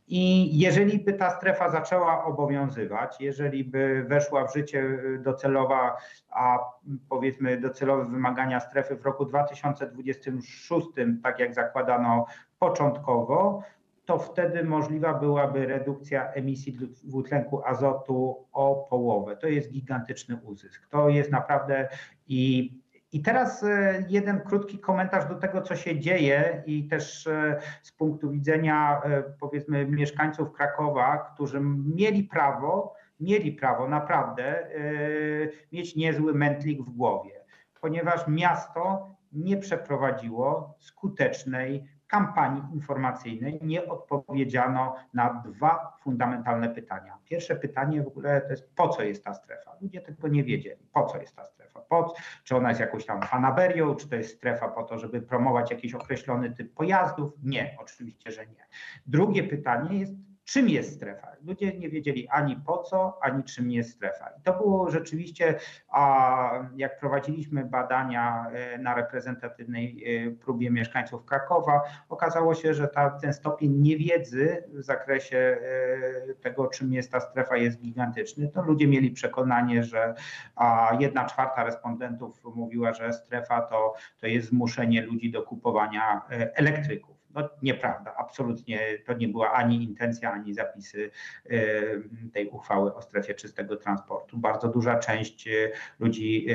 I 0.07 0.49
jeżeli 0.59 0.99
by 0.99 1.13
ta 1.13 1.29
strefa 1.29 1.69
zaczęła 1.69 2.25
obowiązywać, 2.25 3.15
jeżeli 3.19 3.63
by 3.63 4.05
weszła 4.07 4.47
w 4.47 4.53
życie 4.53 4.99
docelowa, 5.19 5.97
a 6.29 6.59
powiedzmy 7.09 7.57
docelowe 7.57 8.05
wymagania 8.05 8.59
strefy 8.59 8.95
w 8.95 9.05
roku 9.05 9.25
2026, 9.25 10.87
tak 11.23 11.39
jak 11.39 11.53
zakładano 11.53 12.25
początkowo, 12.59 13.63
to 14.05 14.19
wtedy 14.19 14.63
możliwa 14.63 15.13
byłaby 15.13 15.65
redukcja 15.65 16.31
emisji 16.31 16.77
dwutlenku 17.03 17.65
azotu 17.65 18.45
o 18.51 18.87
połowę. 18.89 19.37
To 19.37 19.47
jest 19.47 19.71
gigantyczny 19.71 20.37
uzysk. 20.43 20.87
To 20.89 21.09
jest 21.09 21.31
naprawdę 21.31 21.89
i 22.27 22.71
i 23.15 23.21
teraz 23.21 23.63
e, 23.63 24.05
jeden 24.09 24.41
krótki 24.41 24.79
komentarz 24.79 25.25
do 25.25 25.35
tego, 25.35 25.61
co 25.61 25.75
się 25.75 25.99
dzieje 25.99 26.63
i 26.65 26.87
też 26.87 27.27
e, 27.27 27.59
z 27.81 27.91
punktu 27.91 28.31
widzenia 28.31 29.01
e, 29.03 29.23
powiedzmy 29.39 29.85
mieszkańców 29.85 30.51
Krakowa, 30.51 31.17
którzy 31.33 31.59
mieli 31.95 32.23
prawo, 32.23 32.93
mieli 33.19 33.51
prawo 33.51 33.87
naprawdę 33.87 34.67
mieć 35.71 35.95
niezły 35.95 36.33
mętlik 36.33 36.81
w 36.81 36.89
głowie, 36.89 37.45
ponieważ 37.81 38.27
miasto 38.27 39.15
nie 39.31 39.57
przeprowadziło 39.57 40.75
skutecznej 40.79 41.83
kampanii 42.07 42.63
informacyjnej 42.73 43.59
nie 43.61 43.85
odpowiedziano 43.87 44.95
na 45.13 45.43
dwa 45.45 45.97
fundamentalne 45.99 46.69
pytania. 46.69 47.17
Pierwsze 47.25 47.55
pytanie 47.55 48.03
w 48.03 48.07
ogóle 48.07 48.41
to 48.41 48.49
jest 48.49 48.75
po 48.75 48.89
co 48.89 49.03
jest 49.03 49.23
ta 49.23 49.33
strefa? 49.33 49.75
Ludzie 49.81 50.01
tego 50.01 50.27
nie 50.27 50.43
wiedzieli. 50.43 50.87
Po 50.93 51.05
co 51.05 51.17
jest 51.17 51.35
ta 51.35 51.45
strefa? 51.45 51.81
Po, 51.81 52.13
czy 52.43 52.55
ona 52.55 52.69
jest 52.69 52.81
jakąś 52.81 53.05
tam 53.05 53.21
fanaberią, 53.21 53.95
czy 53.95 54.09
to 54.09 54.15
jest 54.15 54.35
strefa 54.35 54.67
po 54.67 54.83
to, 54.83 54.99
żeby 54.99 55.21
promować 55.21 55.71
jakiś 55.71 55.93
określony 55.93 56.51
typ 56.51 56.73
pojazdów? 56.73 57.33
Nie, 57.43 57.77
oczywiście, 57.79 58.31
że 58.31 58.47
nie. 58.47 58.65
Drugie 59.05 59.43
pytanie 59.43 59.99
jest 59.99 60.13
czym 60.45 60.69
jest 60.69 60.95
strefa. 60.95 61.27
Ludzie 61.45 61.77
nie 61.77 61.89
wiedzieli 61.89 62.27
ani 62.27 62.55
po 62.55 62.77
co, 62.77 63.19
ani 63.21 63.43
czym 63.43 63.71
jest 63.71 63.91
strefa. 63.91 64.29
I 64.39 64.41
to 64.41 64.53
było 64.53 64.89
rzeczywiście, 64.89 65.59
a 65.89 66.69
jak 66.75 66.99
prowadziliśmy 66.99 67.65
badania 67.65 68.45
e, 68.51 68.77
na 68.77 68.95
reprezentatywnej 68.95 70.03
e, 70.27 70.31
próbie 70.31 70.71
mieszkańców 70.71 71.25
Krakowa, 71.25 71.81
okazało 72.09 72.55
się, 72.55 72.73
że 72.73 72.87
ta, 72.87 73.09
ten 73.09 73.33
stopień 73.33 73.71
niewiedzy 73.71 74.63
w 74.67 74.83
zakresie 74.83 75.37
e, 75.37 76.33
tego, 76.33 76.67
czym 76.67 76.93
jest 76.93 77.11
ta 77.11 77.19
strefa, 77.19 77.57
jest 77.57 77.81
gigantyczny. 77.81 78.49
To 78.49 78.61
ludzie 78.61 78.87
mieli 78.87 79.11
przekonanie, 79.11 79.83
że 79.83 80.13
jedna 80.99 81.25
czwarta 81.25 81.63
respondentów 81.63 82.41
mówiła, 82.55 82.93
że 82.93 83.13
strefa 83.13 83.61
to, 83.61 83.93
to 84.19 84.27
jest 84.27 84.49
zmuszenie 84.49 85.01
ludzi 85.01 85.31
do 85.31 85.43
kupowania 85.43 86.21
elektryków. 86.29 87.14
No 87.35 87.49
nieprawda, 87.61 88.15
absolutnie 88.17 88.79
to 89.05 89.13
nie 89.13 89.27
była 89.27 89.51
ani 89.51 89.83
intencja, 89.83 90.31
ani 90.31 90.53
zapisy 90.53 91.11
e, 91.45 91.51
tej 92.33 92.49
uchwały 92.49 92.95
o 92.95 93.01
strefie 93.01 93.33
czystego 93.33 93.75
transportu. 93.75 94.37
Bardzo 94.37 94.67
duża 94.67 94.99
część 94.99 95.47
e, 95.47 95.51
ludzi 95.99 96.47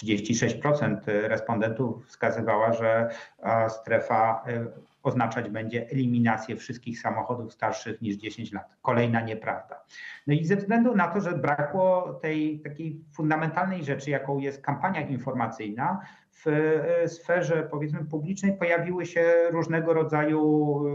36% 0.00 0.96
e, 1.08 1.28
respondentów 1.28 2.06
wskazywała, 2.06 2.72
że 2.72 3.10
strefa 3.68 4.44
oznaczać 5.06 5.50
będzie 5.50 5.90
eliminację 5.90 6.56
wszystkich 6.56 7.00
samochodów 7.00 7.52
starszych 7.52 8.02
niż 8.02 8.16
10 8.16 8.52
lat. 8.52 8.76
Kolejna 8.82 9.20
nieprawda. 9.20 9.84
No 10.26 10.34
i 10.34 10.44
ze 10.44 10.56
względu 10.56 10.96
na 10.96 11.08
to, 11.08 11.20
że 11.20 11.32
brakło 11.32 12.18
tej 12.22 12.60
takiej 12.60 13.04
fundamentalnej 13.12 13.84
rzeczy, 13.84 14.10
jaką 14.10 14.38
jest 14.38 14.62
kampania 14.62 15.00
informacyjna, 15.00 16.00
w 16.32 16.48
e, 16.48 17.08
sferze 17.08 17.68
powiedzmy 17.70 18.04
publicznej 18.04 18.58
pojawiły 18.58 19.06
się 19.06 19.34
różnego 19.50 19.94
rodzaju, 19.94 20.40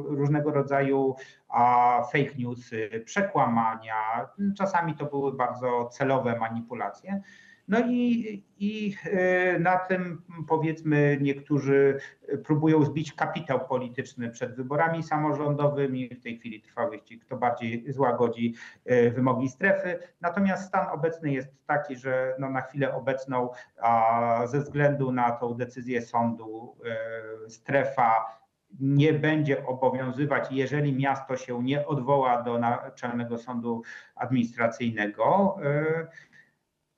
różnego 0.04 0.52
rodzaju 0.52 1.16
a, 1.50 2.04
fake 2.12 2.36
newsy, 2.38 3.04
przekłamania. 3.06 4.28
Czasami 4.58 4.96
to 4.96 5.06
były 5.06 5.34
bardzo 5.34 5.86
celowe 5.86 6.40
manipulacje. 6.40 7.22
No 7.68 7.80
i, 7.80 8.44
i 8.60 8.96
e, 9.06 9.60
na 9.60 9.78
tym 9.78 10.22
powiedzmy 10.48 11.18
niektórzy 11.22 12.00
próbują 12.46 12.86
zbić 12.86 13.14
kapitał 13.14 13.68
polityczny 13.68 14.30
przed 14.30 14.56
wyborami 14.56 15.04
samorządowymi. 15.04 16.10
W 16.10 16.24
tej 16.24 16.38
chwili 16.38 16.62
trwa 16.62 16.90
wyścig, 16.90 17.26
kto 17.26 17.38
bardziej 17.38 17.86
złagodzi 17.94 18.56
e, 18.86 19.12
wymogi 19.12 19.50
strefy. 19.50 20.00
Natomiast 20.22 20.68
stan 20.68 20.88
obecny 20.92 21.32
jest 21.32 21.50
taki, 21.68 21.96
że 21.96 22.36
no 22.40 22.50
na 22.50 22.62
chwilę 22.62 22.96
obecną 22.96 23.50
a 23.82 24.42
ze 24.46 24.60
względu 24.60 25.12
na 25.12 25.32
tą 25.32 25.54
decyzję 25.54 26.02
sądu 26.02 26.76
e, 27.46 27.50
strefa 27.50 28.42
nie 28.80 29.14
będzie 29.14 29.66
obowiązywać, 29.66 30.48
jeżeli 30.52 30.94
miasto 30.94 31.38
się 31.38 31.64
nie 31.64 31.88
odwoła 31.88 32.42
do 32.42 32.60
Naczelnego 32.60 33.38
Sądu 33.38 33.82
Administracyjnego 34.16 35.58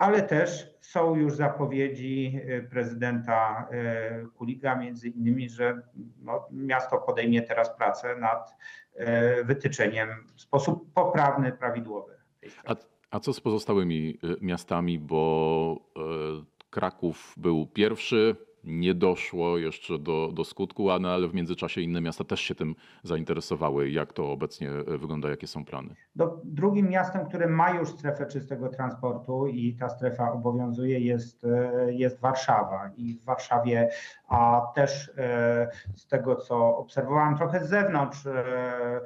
ale 0.03 0.21
też 0.21 0.77
są 0.81 1.15
już 1.15 1.33
zapowiedzi 1.33 2.39
e, 2.47 2.61
prezydenta 2.61 3.67
e, 3.71 4.25
Kuliga, 4.37 4.75
między 4.75 5.09
innymi, 5.09 5.49
że 5.49 5.81
no, 6.21 6.47
miasto 6.51 6.97
podejmie 6.97 7.41
teraz 7.41 7.77
pracę 7.77 8.15
nad 8.15 8.55
e, 8.95 9.43
wytyczeniem 9.43 10.09
w 10.35 10.41
sposób 10.41 10.93
poprawny, 10.93 11.51
prawidłowy. 11.51 12.13
A, 12.65 12.75
a 13.11 13.19
co 13.19 13.33
z 13.33 13.41
pozostałymi 13.41 14.19
miastami, 14.41 14.99
bo 14.99 15.79
Kraków 16.69 17.33
był 17.37 17.67
pierwszy, 17.67 18.35
nie 18.63 18.93
doszło 18.93 19.57
jeszcze 19.57 19.99
do, 19.99 20.29
do 20.33 20.43
skutku, 20.43 20.89
ale 20.89 21.27
w 21.27 21.33
międzyczasie 21.33 21.81
inne 21.81 22.01
miasta 22.01 22.23
też 22.23 22.41
się 22.41 22.55
tym 22.55 22.75
zainteresowały. 23.03 23.89
Jak 23.89 24.13
to 24.13 24.31
obecnie 24.31 24.69
wygląda, 24.87 25.29
jakie 25.29 25.47
są 25.47 25.65
plany? 25.65 25.95
Do, 26.15 26.41
drugim 26.43 26.89
miastem, 26.89 27.25
które 27.25 27.47
ma 27.47 27.69
już 27.69 27.89
strefę 27.89 28.25
czystego 28.25 28.69
transportu 28.69 29.47
i 29.47 29.73
ta 29.73 29.89
strefa 29.89 30.31
obowiązuje 30.31 30.99
jest, 30.99 31.45
e, 31.45 31.93
jest 31.93 32.19
Warszawa. 32.19 32.91
I 32.97 33.15
w 33.15 33.23
Warszawie 33.23 33.89
a 34.33 34.71
też 34.75 35.11
e, 35.17 35.67
z 35.95 36.07
tego, 36.07 36.35
co 36.35 36.77
obserwowałem 36.77 37.37
trochę 37.37 37.65
z 37.65 37.69
zewnątrz, 37.69 38.25
e, 38.25 39.01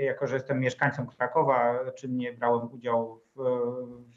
jako 0.00 0.26
że 0.26 0.34
jestem 0.34 0.60
mieszkańcą 0.60 1.06
Krakowa, 1.06 1.74
czynnie 1.96 2.32
brałem 2.32 2.72
udział 2.72 3.20
w, 3.36 3.40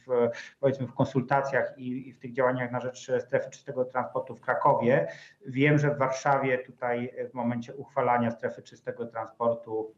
w, 0.08 0.30
powiedzmy 0.60 0.88
w 0.88 0.94
konsultacjach 0.94 1.74
i, 1.78 2.10
i, 2.10 2.14
w 2.14 2.20
tych 2.20 2.34
działaniach 2.34 2.72
na 2.72 2.80
rzecz 2.80 3.12
strefy 3.20 3.50
czystego 3.50 3.86
transportu 3.86 4.36
w 4.36 4.42
Krakowie. 4.42 5.08
Wiem, 5.46 5.78
że 5.78 5.96
w 5.96 5.98
Warszawie 5.98 6.58
tutaj 6.58 7.14
w 7.32 7.34
momencie 7.34 7.76
uchwalania 7.76 8.32
strefy 8.32 8.62
czystego 8.62 9.06
transportu 9.06 9.94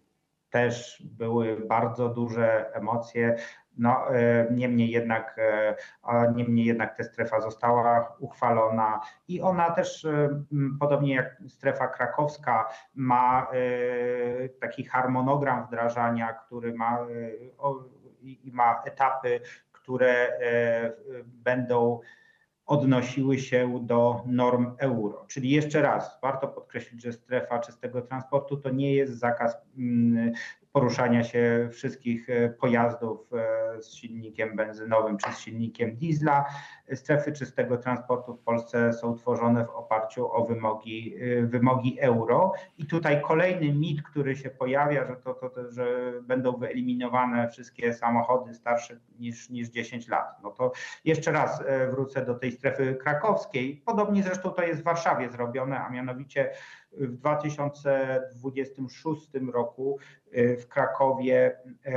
też 0.50 1.04
były 1.06 1.58
bardzo 1.68 2.10
duże 2.10 2.74
emocje. 2.74 3.36
No, 3.78 4.16
e, 4.16 4.48
niemniej 4.52 4.90
jednak, 4.90 5.36
e, 5.40 6.34
niemniej 6.36 6.66
jednak 6.66 6.98
ta 6.98 7.04
strefa 7.04 7.42
została 7.42 8.16
uchwalona 8.20 9.02
i 9.28 9.42
ona 9.42 9.72
też, 9.72 10.06
e, 10.06 10.44
podobnie 10.80 11.16
jak 11.16 11.38
strefa 11.48 11.88
krakowska, 11.88 12.70
ma 12.96 13.48
taki 14.62 14.84
harmonogram 14.84 15.68
wdrażania, 15.68 16.34
który 16.34 16.74
ma, 16.74 17.00
i 18.22 18.52
ma 18.54 18.82
etapy, 18.86 19.40
które 19.72 20.30
będą 21.26 22.00
odnosiły 22.66 23.40
się 23.40 23.80
do 23.82 24.24
norm 24.26 24.76
euro. 24.78 25.26
Czyli 25.28 25.50
jeszcze 25.50 25.82
raz, 25.82 26.20
warto 26.22 26.48
podkreślić, 26.48 27.04
że 27.04 27.14
strefa 27.14 27.60
czystego 27.60 28.02
transportu 28.02 28.58
to 28.58 28.70
nie 28.70 28.96
jest 28.96 29.14
zakaz 29.14 29.58
poruszania 30.74 31.24
się 31.24 31.70
wszystkich 31.72 32.30
e, 32.30 32.50
pojazdów 32.50 33.34
e, 33.34 33.82
z 33.82 33.94
silnikiem 33.94 34.56
benzynowym 34.56 35.18
czy 35.18 35.34
z 35.34 35.40
silnikiem 35.40 35.96
diesla. 35.96 36.46
Strefy 36.94 37.32
czystego 37.32 37.78
transportu 37.78 38.36
w 38.36 38.40
Polsce 38.40 38.94
są 38.94 39.16
tworzone 39.16 39.66
w 39.66 39.70
oparciu 39.70 40.34
o 40.34 40.46
wymogi, 40.46 41.16
e, 41.16 41.46
wymogi 41.46 42.00
euro. 42.00 42.54
I 42.78 42.86
tutaj 42.86 43.22
kolejny 43.22 43.74
mit, 43.74 44.04
który 44.04 44.36
się 44.36 44.50
pojawia, 44.50 45.08
że, 45.08 45.16
to, 45.16 45.34
to, 45.34 45.50
to, 45.50 45.72
że 45.72 46.14
będą 46.22 46.58
wyeliminowane 46.58 47.50
wszystkie 47.50 47.94
samochody 47.94 48.54
starsze 48.54 49.00
niż, 49.20 49.50
niż 49.50 49.70
10 49.70 50.08
lat. 50.08 50.44
No 50.44 50.52
to 50.52 50.72
jeszcze 51.06 51.32
raz 51.32 51.64
wrócę 51.92 52.26
do 52.26 52.36
tej 52.36 52.52
strefy 52.52 52.96
krakowskiej. 52.96 53.82
Podobnie 53.86 54.24
zresztą 54.24 54.50
to 54.50 54.64
jest 54.64 54.82
w 54.82 54.84
Warszawie 54.84 55.30
zrobione, 55.30 55.80
a 55.80 55.90
mianowicie 55.90 56.52
w 56.98 57.18
2026 57.18 59.30
roku 59.54 59.98
y, 60.38 60.58
w 60.58 60.68
Krakowie 60.68 61.58
y, 61.86 61.90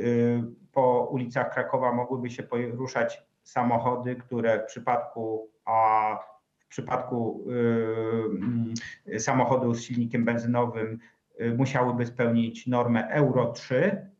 y, 0.00 0.42
po 0.72 1.08
ulicach 1.10 1.54
Krakowa 1.54 1.92
mogłyby 1.92 2.30
się 2.30 2.42
poruszać 2.42 3.26
samochody, 3.46 4.16
które 4.16 4.62
w 4.62 4.66
przypadku 4.66 5.50
a 5.64 6.18
w 6.58 6.68
przypadku 6.68 7.44
mm, 7.48 8.74
samochodu 9.18 9.74
z 9.74 9.82
silnikiem 9.82 10.24
benzynowym 10.24 10.98
musiałyby 11.56 12.06
spełnić 12.06 12.66
normę 12.66 13.08
Euro 13.08 13.52
3, 13.52 14.10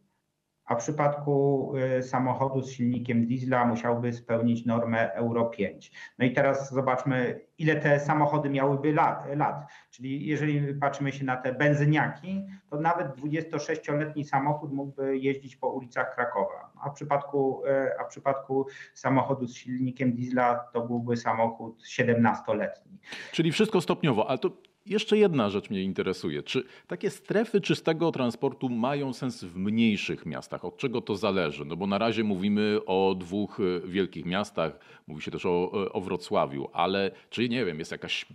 a 0.66 0.74
w 0.74 0.79
przypadku 0.79 1.72
y, 1.98 2.02
samochodu 2.02 2.62
z 2.62 2.70
silnikiem 2.70 3.26
diesla 3.26 3.64
musiałby 3.64 4.12
spełnić 4.12 4.66
normę 4.66 5.12
Euro 5.12 5.44
5. 5.44 5.92
No 6.18 6.26
i 6.26 6.33
teraz 6.33 6.72
zobaczmy, 6.72 7.40
ile 7.59 7.76
te 7.76 8.00
samochody 8.00 8.50
miałyby 8.50 8.92
lat. 8.92 9.26
lat. 9.37 9.57
Czyli 9.90 10.26
jeżeli 10.26 10.74
patrzymy 10.74 11.12
się 11.12 11.24
na 11.24 11.37
te 11.37 11.52
benzyniaki, 11.52 12.46
to 12.70 12.81
nawet 12.81 13.07
26-letni 13.09 14.24
samochód 14.24 14.72
mógłby 14.72 15.18
jeździć 15.18 15.57
po 15.57 15.68
ulicach 15.68 16.14
Krakowa, 16.14 16.72
a 16.81 16.90
w 16.90 16.94
przypadku, 16.94 17.62
y, 17.66 18.00
a 18.00 18.05
w 18.05 18.09
przypadku 18.09 18.66
samochodu 18.94 19.46
z 19.46 19.55
silnikiem 19.55 20.12
diesla 20.12 20.68
to 20.72 20.81
byłby 20.87 21.16
samochód 21.16 21.83
17-letni. 21.83 22.98
Czyli 23.33 23.52
wszystko 23.52 23.81
stopniowo, 23.81 24.31
ale 24.31 24.38
to 24.38 24.50
jeszcze 24.87 25.18
jedna 25.18 25.51
rzecz 25.51 25.70
mnie 25.70 25.83
interesuje. 25.83 26.42
Czy 26.42 26.64
takie 26.87 27.11
strefy 27.11 27.61
czystego 27.61 28.12
transportu 28.12 28.68
mają 28.68 29.12
sens 29.12 29.44
w 29.44 29.57
mniejszych 29.57 30.27
miastach? 30.27 30.64
Od 30.64 30.77
czego 30.77 31.01
to 31.01 31.16
zależy? 31.16 31.64
No 31.64 31.77
bo 31.77 31.87
na 31.87 31.99
razie 31.99 32.25
mówimy 32.25 32.81
o 32.87 33.16
dwóch 33.18 33.61
e, 33.61 33.88
wielkich 33.88 34.25
miastach, 34.25 34.79
mówi 35.07 35.22
się 35.22 35.31
też 35.31 35.46
o, 35.46 35.72
e, 35.87 35.92
o 35.92 36.01
Wrocławiu, 36.01 36.68
ale 36.72 37.11
czy 37.31 37.49
nie 37.49 37.64
wiem, 37.64 37.79
jest 37.79 37.92
jakaś 37.92 38.22
e, 38.22 38.27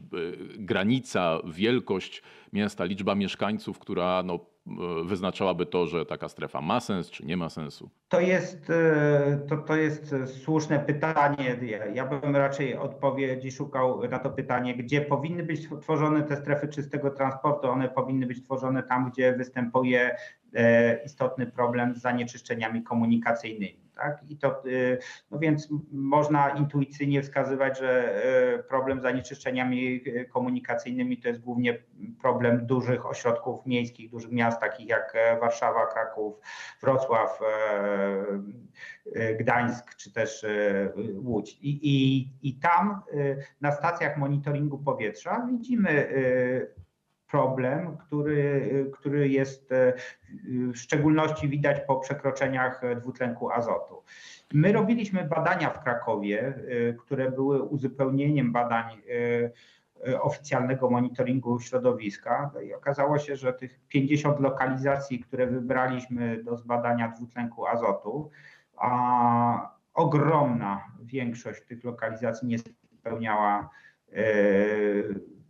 granica, 0.58 1.40
wielkość 1.46 2.22
miasta, 2.54 2.84
liczba 2.84 3.16
mieszkańców, 3.16 3.80
która 3.80 4.24
no, 4.24 4.40
wyznaczałaby 5.06 5.66
to, 5.66 5.88
że 5.88 6.06
taka 6.06 6.30
strefa 6.30 6.62
ma 6.62 6.80
sens, 6.80 7.10
czy 7.10 7.26
nie 7.26 7.38
ma 7.38 7.50
sensu? 7.50 7.90
To 8.08 8.20
jest, 8.20 8.70
e, 8.70 9.40
to, 9.50 9.58
to 9.58 9.76
jest 9.76 10.16
słuszne 10.44 10.80
pytanie. 10.80 11.58
Ja 11.94 12.06
bym 12.06 12.36
raczej 12.36 12.78
odpowiedzi 12.78 13.52
szukał 13.52 14.10
na 14.10 14.20
to 14.20 14.30
pytanie, 14.30 14.76
gdzie 14.76 15.02
powinny 15.02 15.44
być 15.44 15.68
tworzone 15.82 16.24
te 16.24 16.36
strefy 16.36 16.68
czystego 16.68 17.12
transportu. 17.12 17.68
One 17.68 17.90
powinny 17.90 18.26
być 18.26 18.44
tworzone 18.44 18.84
tam, 18.84 19.12
gdzie 19.12 19.34
występuje 19.34 20.16
e, 20.54 21.04
istotny 21.04 21.48
problem 21.48 21.96
z 21.96 22.02
zanieczyszczeniami 22.02 22.84
komunikacyjnymi. 22.84 23.81
Tak? 24.02 24.24
I 24.30 24.38
to, 24.38 24.66
y, 24.66 24.98
no 25.32 25.40
więc 25.40 25.70
można 25.92 26.50
intuicyjnie 26.50 27.22
wskazywać, 27.22 27.80
że 27.80 28.24
y, 28.60 28.64
problem 28.64 29.00
z 29.00 29.04
zanieczyszczeniami 29.04 30.02
y, 30.08 30.26
komunikacyjnymi 30.34 31.18
to 31.18 31.28
jest 31.28 31.42
głównie 31.42 31.84
problem 32.22 32.66
dużych 32.66 33.06
ośrodków 33.06 33.66
miejskich, 33.66 34.10
dużych 34.10 34.32
miast, 34.32 34.60
takich 34.60 34.88
jak 34.88 35.14
e, 35.16 35.40
Warszawa, 35.40 35.88
Kraków, 35.88 36.40
Wrocław, 36.82 37.40
e, 39.16 39.36
Gdańsk 39.36 39.96
czy 39.96 40.14
też 40.14 40.46
Łódź. 41.16 41.58
I, 41.62 41.80
i, 41.84 42.28
i 42.42 42.56
tam 42.56 43.02
na 43.62 43.72
stacjach 43.72 44.18
monitoringu 44.18 44.78
powietrza 44.78 45.48
widzimy 45.52 46.08
problem, 47.32 47.98
który, 47.98 48.92
który 48.94 49.30
jest 49.30 49.72
e, 49.72 49.94
w 50.74 50.78
szczególności 50.78 51.50
widać 51.50 51.78
po 51.88 51.96
przekroczeniach 51.96 52.82
dwutlenku 53.02 53.52
azotu. 53.52 54.04
My 54.54 54.72
robiliśmy 54.72 55.24
badania 55.24 55.70
w 55.70 55.84
Krakowie, 55.84 56.48
e, 56.48 56.94
które 56.94 57.32
były 57.32 57.64
uzupełnieniem 57.64 58.52
badań 58.52 59.02
e, 60.06 60.22
oficjalnego 60.22 60.90
monitoringu 60.90 61.60
środowiska 61.60 62.52
i 62.66 62.74
okazało 62.74 63.20
się, 63.20 63.36
że 63.36 63.54
tych 63.54 63.80
50 63.88 64.40
lokalizacji, 64.40 65.20
które 65.20 65.48
wybraliśmy 65.48 66.44
do 66.44 66.58
zbadania 66.58 67.08
dwutlenku 67.08 67.68
azotu, 67.68 68.30
a 68.78 69.72
ogromna 69.94 70.82
większość 71.02 71.66
tych 71.66 71.84
lokalizacji 71.84 72.48
nie 72.48 72.58
spełniała 73.00 73.70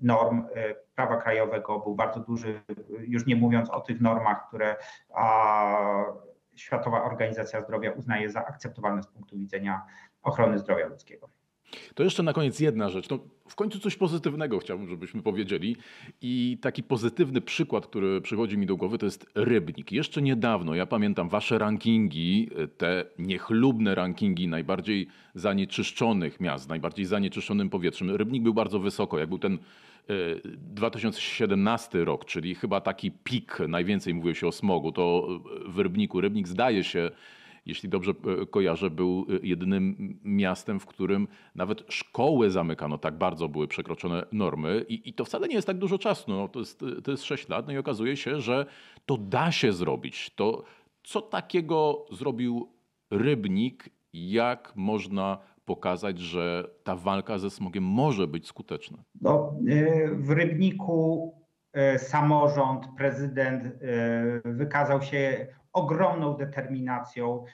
norm 0.02 0.44
e, 0.56 0.76
prawa 0.96 1.18
krajowego 1.18 1.80
był 1.80 1.96
bardzo 1.96 2.20
duży, 2.20 2.62
już 3.08 3.26
nie 3.26 3.36
mówiąc 3.36 3.70
o 3.70 3.82
tych 3.82 4.02
normach, 4.02 4.48
które 4.48 4.76
Światowa 6.56 7.04
Organizacja 7.04 7.62
Zdrowia 7.62 7.92
uznaje 7.92 8.30
za 8.30 8.46
akceptowalne 8.46 9.04
z 9.04 9.08
punktu 9.08 9.38
widzenia 9.38 9.82
ochrony 10.24 10.60
zdrowia 10.60 10.88
ludzkiego. 10.88 11.30
To 11.96 12.04
jeszcze 12.04 12.24
na 12.24 12.34
koniec 12.34 12.60
jedna 12.60 12.90
rzecz. 12.90 13.10
No, 13.10 13.20
w 13.50 13.56
końcu 13.56 13.80
coś 13.80 13.96
pozytywnego 13.96 14.60
chciałbym, 14.60 14.88
żebyśmy 14.88 15.22
powiedzieli. 15.22 15.76
I 16.22 16.58
taki 16.62 16.84
pozytywny 16.84 17.42
przykład, 17.42 17.88
który 17.88 18.22
przychodzi 18.22 18.58
mi 18.58 18.66
do 18.66 18.78
głowy, 18.78 18.98
to 18.98 19.06
jest 19.06 19.26
Rybnik. 19.36 19.92
Jeszcze 19.92 20.22
niedawno, 20.22 20.76
ja 20.76 20.86
pamiętam 20.86 21.30
wasze 21.30 21.58
rankingi, 21.58 22.50
te 22.78 23.06
niechlubne 23.20 23.96
rankingi 23.96 24.48
najbardziej 24.48 25.08
zanieczyszczonych 25.36 26.40
miast, 26.40 26.70
najbardziej 26.70 27.06
zanieczyszczonym 27.06 27.70
powietrzem. 27.70 28.16
Rybnik 28.16 28.44
był 28.44 28.54
bardzo 28.54 28.80
wysoko. 28.80 29.20
Jak 29.20 29.30
był 29.30 29.40
ten 29.40 29.58
2017 30.58 32.00
e, 32.00 32.06
rok, 32.06 32.26
czyli 32.26 32.56
chyba 32.56 32.82
taki 32.82 33.12
pik, 33.12 33.60
najwięcej 33.68 34.14
mówiło 34.14 34.34
się 34.34 34.48
o 34.48 34.52
smogu, 34.52 34.92
to 34.92 35.28
w 35.68 35.80
Rybniku, 35.80 36.22
Rybnik 36.22 36.48
zdaje 36.48 36.84
się 36.84 37.12
jeśli 37.66 37.90
dobrze 37.90 38.12
e, 38.42 38.46
kojarzę, 38.46 38.90
był 38.90 39.26
e, 39.30 39.48
jedynym 39.48 40.20
miastem, 40.24 40.80
w 40.80 40.86
którym 40.86 41.28
nawet 41.56 41.84
szkoły 41.90 42.50
zamykano, 42.50 42.98
tak 42.98 43.18
bardzo 43.18 43.50
były 43.50 43.68
przekroczone 43.68 44.26
normy 44.32 44.86
i, 44.90 45.10
i 45.10 45.14
to 45.14 45.26
wcale 45.26 45.48
nie 45.48 45.56
jest 45.56 45.68
tak 45.68 45.78
dużo 45.78 45.98
czasu, 45.98 46.32
no, 46.32 46.48
to, 46.48 46.60
jest, 46.60 46.86
to 47.04 47.12
jest 47.12 47.24
6 47.24 47.50
lat 47.50 47.68
no 47.68 47.74
i 47.74 47.78
okazuje 47.78 48.18
się, 48.18 48.42
że 48.42 48.66
to 49.06 49.18
da 49.18 49.52
się 49.52 49.74
zrobić. 49.74 50.30
To 50.36 50.64
co 51.04 51.22
takiego 51.22 52.06
zrobił 52.12 52.70
Rybnik, 53.12 53.90
jak 54.14 54.74
można 54.76 55.38
pokazać, 55.66 56.20
że 56.20 56.70
ta 56.84 56.96
walka 56.96 57.38
ze 57.38 57.50
smogiem 57.50 57.84
może 57.84 58.28
być 58.28 58.48
skuteczna? 58.48 59.04
No, 59.22 59.54
e, 59.68 60.08
w 60.16 60.30
Rybniku 60.30 61.34
samorząd, 61.98 62.88
prezydent 62.98 63.64
wykazał 64.46 65.02
się 65.02 65.48
ogromną 65.74 66.34
determinacją, 66.34 67.46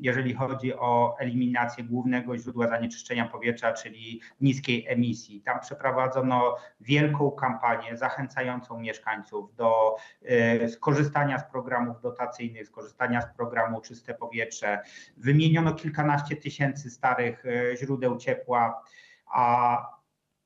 jeżeli 0.00 0.34
chodzi 0.34 0.74
o 0.74 1.16
eliminację 1.18 1.84
głównego 1.84 2.38
źródła 2.38 2.68
zanieczyszczenia 2.68 3.28
powietrza, 3.28 3.72
czyli 3.72 4.20
niskiej 4.40 4.84
emisji. 4.88 5.40
Tam 5.40 5.60
przeprowadzono 5.60 6.56
wielką 6.80 7.30
kampanię 7.30 7.96
zachęcającą 7.96 8.80
mieszkańców 8.80 9.54
do 9.54 9.96
e, 10.22 10.68
skorzystania 10.68 11.38
z 11.38 11.44
programów 11.44 12.00
dotacyjnych, 12.00 12.66
skorzystania 12.66 13.20
z 13.20 13.36
programu 13.36 13.80
Czyste 13.80 14.14
Powietrze. 14.14 14.82
Wymieniono 15.16 15.74
kilkanaście 15.74 16.36
tysięcy 16.36 16.90
starych 16.90 17.44
e, 17.46 17.76
źródeł 17.76 18.16
ciepła, 18.16 18.82
a 19.26 19.78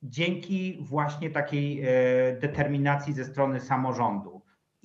dzięki 0.03 0.79
właśnie 0.81 1.31
takiej 1.31 1.81
e, 1.81 1.87
determinacji 2.41 3.13
ze 3.13 3.25
strony 3.25 3.61
samorządu 3.61 4.36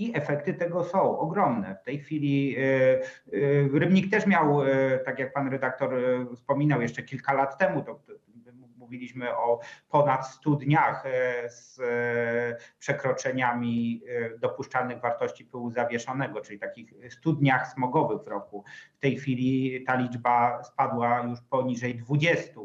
i 0.02 0.18
efekty 0.18 0.54
tego 0.54 0.84
są 0.84 1.20
ogromne. 1.20 1.76
W 1.76 1.84
tej 1.84 2.00
chwili 2.00 2.56
e, 2.58 2.62
e, 2.62 3.00
Rybnik 3.80 4.12
też 4.12 4.28
miał, 4.28 4.64
e, 4.64 5.00
tak 5.00 5.20
jak 5.20 5.34
pan 5.34 5.50
redaktor 5.50 5.96
wspominał, 6.36 6.82
jeszcze 6.82 7.04
kilka 7.04 7.34
lat 7.34 7.58
temu, 7.58 7.82
to, 7.82 8.00
mówiliśmy 8.78 9.38
o 9.38 9.60
ponad 9.90 10.28
100 10.28 10.52
dniach 10.52 11.04
z 11.48 11.80
przekroczeniami 12.80 14.02
dopuszczalnych 14.40 15.00
wartości 15.00 15.46
pyłu 15.46 15.72
zawieszonego, 15.72 16.42
czyli 16.42 16.60
takich 16.60 16.94
100 17.10 17.34
dniach 17.34 17.74
smogowych 17.74 18.24
w 18.24 18.28
roku. 18.28 18.64
W 18.94 19.00
tej 19.00 19.18
chwili 19.18 19.84
ta 19.84 19.96
liczba 19.96 20.64
spadła 20.64 21.24
już 21.30 21.42
poniżej 21.42 21.96
20 21.96 22.62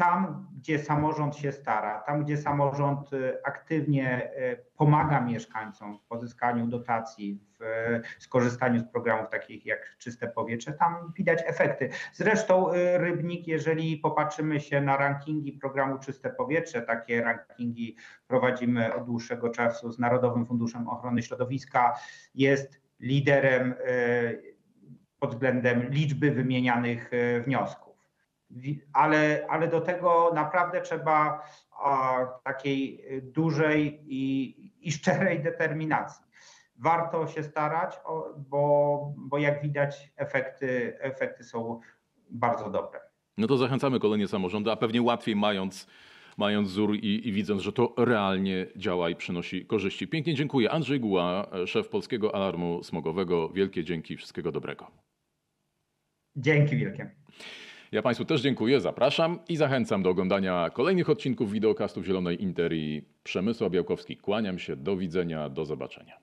tam, 0.00 0.46
gdzie 0.58 0.78
samorząd 0.78 1.36
się 1.36 1.52
stara, 1.52 2.00
tam, 2.00 2.24
gdzie 2.24 2.36
samorząd 2.36 3.12
y, 3.12 3.44
aktywnie 3.44 4.30
y, 4.38 4.64
pomaga 4.76 5.20
mieszkańcom 5.20 5.98
w 5.98 6.02
pozyskaniu 6.02 6.66
dotacji, 6.66 7.40
w 8.18 8.22
skorzystaniu 8.22 8.80
z 8.80 8.84
programów 8.84 9.30
takich 9.30 9.66
jak 9.66 9.96
Czyste 9.98 10.28
Powietrze, 10.28 10.72
tam 10.72 11.12
widać 11.16 11.42
efekty. 11.46 11.88
Zresztą 12.12 12.72
y, 12.72 12.98
Rybnik, 12.98 13.46
jeżeli 13.46 13.96
popatrzymy 13.96 14.60
się 14.60 14.80
na 14.80 14.96
rankingi 14.96 15.52
programu 15.52 15.98
Czyste 15.98 16.30
Powietrze, 16.30 16.82
takie 16.82 17.22
rankingi 17.22 17.96
prowadzimy 18.28 18.94
od 18.94 19.04
dłuższego 19.04 19.48
czasu 19.48 19.92
z 19.92 19.98
Narodowym 19.98 20.46
Funduszem 20.46 20.88
Ochrony 20.88 21.22
Środowiska, 21.22 21.98
jest 22.34 22.80
liderem 23.00 23.74
pod 25.18 25.30
względem 25.30 25.90
liczby 25.90 26.30
wymienianych 26.30 27.10
wniosków 27.44 27.79
ale, 28.92 29.46
ale 29.48 29.68
do 29.68 29.80
tego 29.80 30.32
naprawdę 30.34 30.80
trzeba 30.80 31.42
takiej 32.44 33.04
dużej 33.22 34.00
i, 34.06 34.88
i 34.88 34.92
szczerej 34.92 35.42
determinacji. 35.42 36.24
Warto 36.76 37.26
się 37.26 37.42
starać, 37.42 38.00
bo, 38.36 39.14
bo 39.16 39.38
jak 39.38 39.62
widać, 39.62 40.12
efekty, 40.16 40.98
efekty 41.00 41.44
są 41.44 41.80
bardzo 42.30 42.70
dobre. 42.70 43.00
No 43.38 43.46
to 43.46 43.56
zachęcamy 43.56 44.00
kolejne 44.00 44.28
samorządy, 44.28 44.70
a 44.70 44.76
pewnie 44.76 45.02
łatwiej 45.02 45.36
mając, 45.36 45.86
mając 46.36 46.68
wzór 46.68 46.94
i, 46.94 47.28
i 47.28 47.32
widząc, 47.32 47.62
że 47.62 47.72
to 47.72 47.94
realnie 47.98 48.66
działa 48.76 49.10
i 49.10 49.16
przynosi 49.16 49.66
korzyści. 49.66 50.08
Pięknie 50.08 50.34
dziękuję. 50.34 50.70
Andrzej 50.70 51.00
Guła, 51.00 51.46
szef 51.66 51.88
Polskiego 51.88 52.34
Alarmu 52.34 52.82
Smogowego. 52.82 53.48
Wielkie 53.48 53.84
dzięki, 53.84 54.16
wszystkiego 54.16 54.52
dobrego. 54.52 54.90
Dzięki 56.36 56.76
wielkie. 56.76 57.10
Ja 57.92 58.02
Państwu 58.02 58.24
też 58.24 58.40
dziękuję, 58.40 58.80
zapraszam 58.80 59.38
i 59.48 59.56
zachęcam 59.56 60.02
do 60.02 60.10
oglądania 60.10 60.70
kolejnych 60.70 61.10
odcinków 61.10 61.52
wideokastów 61.52 62.04
Zielonej 62.04 62.42
Interii. 62.42 63.04
Przemysław 63.22 63.72
Białkowski, 63.72 64.16
kłaniam 64.16 64.58
się, 64.58 64.76
do 64.76 64.96
widzenia, 64.96 65.48
do 65.48 65.64
zobaczenia. 65.64 66.18